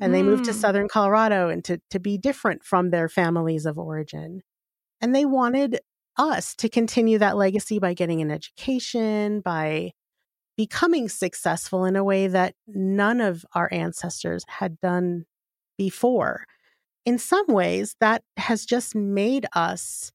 and 0.00 0.12
they 0.12 0.22
moved 0.22 0.46
to 0.46 0.50
Mm. 0.50 0.54
southern 0.54 0.88
Colorado 0.88 1.48
and 1.48 1.62
to 1.64 1.78
to 1.90 2.00
be 2.00 2.18
different 2.18 2.64
from 2.64 2.90
their 2.90 3.08
families 3.08 3.66
of 3.66 3.78
origin. 3.78 4.42
And 5.00 5.14
they 5.14 5.24
wanted 5.24 5.78
us 6.16 6.54
to 6.56 6.68
continue 6.68 7.18
that 7.18 7.36
legacy 7.36 7.78
by 7.78 7.94
getting 7.94 8.20
an 8.22 8.30
education, 8.30 9.40
by 9.40 9.92
becoming 10.56 11.08
successful 11.08 11.84
in 11.84 11.96
a 11.96 12.04
way 12.04 12.28
that 12.28 12.54
none 12.68 13.20
of 13.20 13.44
our 13.54 13.68
ancestors 13.72 14.44
had 14.48 14.80
done 14.80 15.24
before. 15.78 16.44
In 17.06 17.18
some 17.18 17.46
ways, 17.48 17.96
that 18.00 18.22
has 18.36 18.66
just 18.66 18.94
made 18.94 19.46
us 19.54 20.12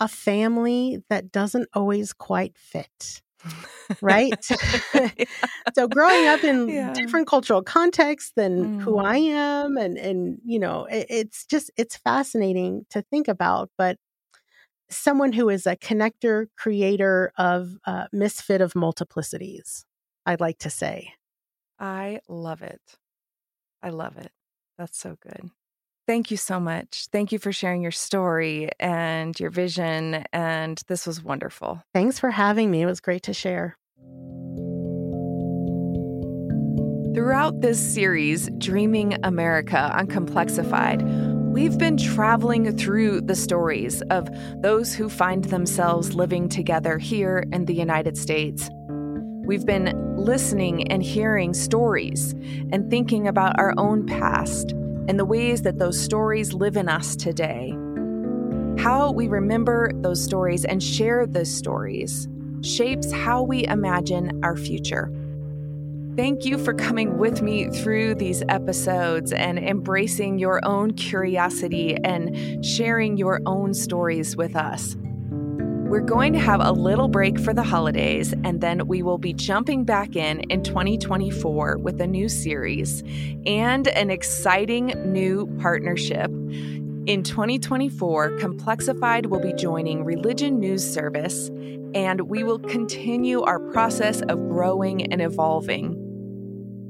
a 0.00 0.08
family 0.08 1.02
that 1.10 1.32
doesn't 1.32 1.68
always 1.74 2.12
quite 2.12 2.56
fit. 2.58 3.22
Right? 4.00 4.46
So 5.74 5.86
growing 5.86 6.26
up 6.26 6.44
in 6.44 6.74
Yeah. 6.74 6.92
different 6.94 7.28
cultural 7.28 7.62
contexts 7.62 8.32
than 8.36 8.70
who 8.80 8.98
Mm. 8.98 9.04
I 9.04 9.16
am 9.18 9.76
and 9.76 9.96
and 9.98 10.38
you 10.44 10.58
know 10.58 10.86
it, 10.86 11.06
it's 11.08 11.46
just 11.46 11.70
it's 11.76 11.96
fascinating 11.96 12.86
to 12.90 13.02
think 13.02 13.28
about 13.28 13.70
but 13.78 13.96
someone 14.90 15.32
who 15.32 15.48
is 15.48 15.66
a 15.66 15.76
connector 15.76 16.46
creator 16.56 17.32
of 17.36 17.76
uh, 17.86 18.06
misfit 18.12 18.60
of 18.60 18.72
multiplicities 18.74 19.84
I'd 20.26 20.40
like 20.40 20.58
to 20.58 20.70
say 20.70 21.12
I 21.80 22.20
love 22.28 22.62
it. 22.62 22.80
I 23.82 23.90
love 23.90 24.16
it. 24.16 24.32
That's 24.76 24.98
so 24.98 25.16
good. 25.20 25.50
Thank 26.08 26.30
you 26.30 26.36
so 26.36 26.58
much. 26.58 27.06
Thank 27.12 27.32
you 27.32 27.38
for 27.38 27.52
sharing 27.52 27.82
your 27.82 27.92
story 27.92 28.70
and 28.80 29.38
your 29.38 29.50
vision. 29.50 30.24
And 30.32 30.82
this 30.88 31.06
was 31.06 31.22
wonderful. 31.22 31.82
thanks 31.94 32.18
for 32.18 32.30
having 32.30 32.70
me 32.70 32.82
it 32.82 32.86
was 32.86 33.00
great 33.00 33.22
to 33.24 33.34
share 33.34 33.76
Throughout 37.14 37.62
this 37.62 37.80
series, 37.80 38.48
Dreaming 38.58 39.16
America 39.24 39.90
on 39.92 40.06
Complexified, 40.06 41.02
we've 41.48 41.78
been 41.78 41.96
traveling 41.96 42.76
through 42.76 43.22
the 43.22 43.34
stories 43.34 44.02
of 44.10 44.28
those 44.60 44.94
who 44.94 45.08
find 45.08 45.44
themselves 45.44 46.14
living 46.14 46.48
together 46.48 46.98
here 46.98 47.44
in 47.52 47.64
the 47.64 47.74
United 47.74 48.16
States. 48.18 48.68
We've 49.44 49.64
been 49.64 50.16
listening 50.16 50.92
and 50.92 51.02
hearing 51.02 51.54
stories 51.54 52.32
and 52.70 52.90
thinking 52.90 53.26
about 53.26 53.58
our 53.58 53.72
own 53.78 54.06
past 54.06 54.72
and 55.08 55.18
the 55.18 55.24
ways 55.24 55.62
that 55.62 55.78
those 55.78 55.98
stories 55.98 56.52
live 56.52 56.76
in 56.76 56.88
us 56.88 57.16
today. 57.16 57.74
How 58.78 59.10
we 59.10 59.26
remember 59.26 59.90
those 59.94 60.22
stories 60.22 60.66
and 60.66 60.82
share 60.82 61.26
those 61.26 61.52
stories 61.52 62.28
shapes 62.62 63.10
how 63.10 63.42
we 63.42 63.66
imagine 63.66 64.38
our 64.44 64.56
future. 64.56 65.10
Thank 66.18 66.44
you 66.44 66.58
for 66.58 66.74
coming 66.74 67.16
with 67.16 67.42
me 67.42 67.70
through 67.70 68.16
these 68.16 68.42
episodes 68.48 69.32
and 69.32 69.56
embracing 69.56 70.40
your 70.40 70.58
own 70.64 70.94
curiosity 70.94 71.94
and 71.94 72.66
sharing 72.66 73.16
your 73.16 73.40
own 73.46 73.72
stories 73.72 74.36
with 74.36 74.56
us. 74.56 74.96
We're 74.98 76.00
going 76.00 76.32
to 76.32 76.40
have 76.40 76.60
a 76.60 76.72
little 76.72 77.06
break 77.06 77.38
for 77.38 77.54
the 77.54 77.62
holidays, 77.62 78.34
and 78.42 78.60
then 78.60 78.88
we 78.88 79.00
will 79.00 79.18
be 79.18 79.32
jumping 79.32 79.84
back 79.84 80.16
in 80.16 80.40
in 80.50 80.64
2024 80.64 81.78
with 81.78 82.00
a 82.00 82.06
new 82.08 82.28
series 82.28 83.04
and 83.46 83.86
an 83.86 84.10
exciting 84.10 84.86
new 85.12 85.46
partnership. 85.60 86.32
In 87.06 87.22
2024, 87.22 88.32
Complexified 88.38 89.26
will 89.26 89.40
be 89.40 89.52
joining 89.52 90.04
Religion 90.04 90.58
News 90.58 90.82
Service, 90.82 91.48
and 91.94 92.22
we 92.22 92.42
will 92.42 92.58
continue 92.58 93.42
our 93.42 93.60
process 93.60 94.20
of 94.22 94.36
growing 94.48 95.12
and 95.12 95.22
evolving. 95.22 95.97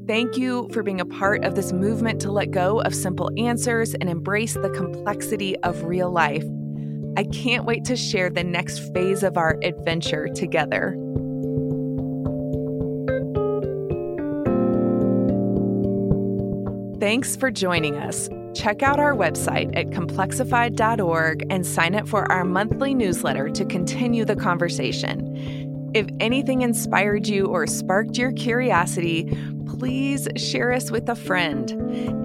Thank 0.09 0.39
you 0.39 0.71
for 0.73 0.83
being 0.83 1.03
a 1.03 1.05
part 1.05 1.45
of 1.45 1.55
this 1.55 1.71
movement 1.71 2.19
to 2.23 2.33
let 2.33 2.51
go 2.51 2.81
of 2.81 2.95
simple 2.95 3.31
answers 3.37 3.93
and 3.93 4.09
embrace 4.09 4.55
the 4.55 4.71
complexity 4.71 5.55
of 5.59 5.85
real 5.85 6.11
life. 6.11 6.47
I 7.19 7.25
can't 7.25 7.67
wait 7.67 7.85
to 7.85 7.95
share 7.95 8.31
the 8.31 8.43
next 8.43 8.79
phase 8.95 9.23
of 9.23 9.37
our 9.37 9.59
adventure 9.63 10.29
together. 10.29 10.97
Thanks 16.99 17.37
for 17.37 17.51
joining 17.51 17.97
us. 17.97 18.31
Check 18.55 18.83
out 18.83 18.99
our 18.99 19.15
website 19.15 19.77
at 19.77 19.91
complexified.org 19.91 21.47
and 21.51 21.67
sign 21.67 21.95
up 21.95 22.09
for 22.09 22.33
our 22.33 22.45
monthly 22.45 22.95
newsletter 22.95 23.51
to 23.51 23.65
continue 23.67 24.25
the 24.25 24.37
conversation. 24.37 25.91
If 25.95 26.07
anything 26.19 26.63
inspired 26.63 27.27
you 27.27 27.47
or 27.47 27.67
sparked 27.67 28.17
your 28.17 28.33
curiosity, 28.33 29.27
please 29.79 30.29
share 30.37 30.73
us 30.73 30.91
with 30.91 31.09
a 31.09 31.15
friend. 31.15 31.71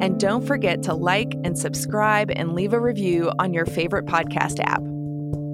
And 0.01 0.19
don't 0.19 0.45
forget 0.45 0.83
to 0.83 0.93
like 0.93 1.33
and 1.43 1.57
subscribe 1.57 2.31
and 2.31 2.53
leave 2.53 2.73
a 2.73 2.79
review 2.79 3.31
on 3.39 3.53
your 3.53 3.65
favorite 3.65 4.05
podcast 4.05 4.59
app. 4.59 4.81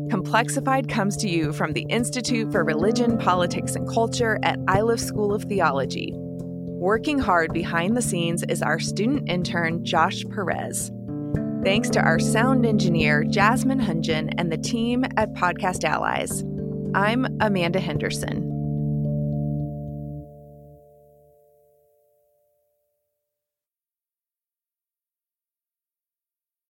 Complexified 0.10 0.90
comes 0.90 1.16
to 1.18 1.30
you 1.30 1.54
from 1.54 1.74
the 1.74 1.86
Institute 1.90 2.52
for 2.52 2.64
Religion, 2.64 3.18
Politics, 3.18 3.76
and 3.76 3.88
Culture 3.88 4.40
at 4.44 4.58
Iliff 4.76 5.00
School 5.00 5.34
of 5.34 5.44
Theology. 5.44 6.14
Working 6.16 7.20
hard 7.20 7.54
behind 7.54 7.96
the 7.96 8.02
scenes 8.02 8.44
is 8.50 8.64
our 8.64 8.80
student 8.80 9.30
intern, 9.30 9.84
Josh 9.86 10.24
Perez. 10.34 10.92
Thanks 11.64 11.90
to 11.90 12.00
our 12.00 12.20
sound 12.20 12.66
engineer, 12.66 13.24
Jasmine 13.26 13.82
Hunjan, 13.82 14.34
and 14.38 14.52
the 14.52 14.58
team 14.58 15.04
at 15.18 15.34
Podcast 15.34 15.84
Allies. 15.84 16.44
I'm 16.96 17.28
Amanda 17.42 17.80
Henderson. 17.80 18.49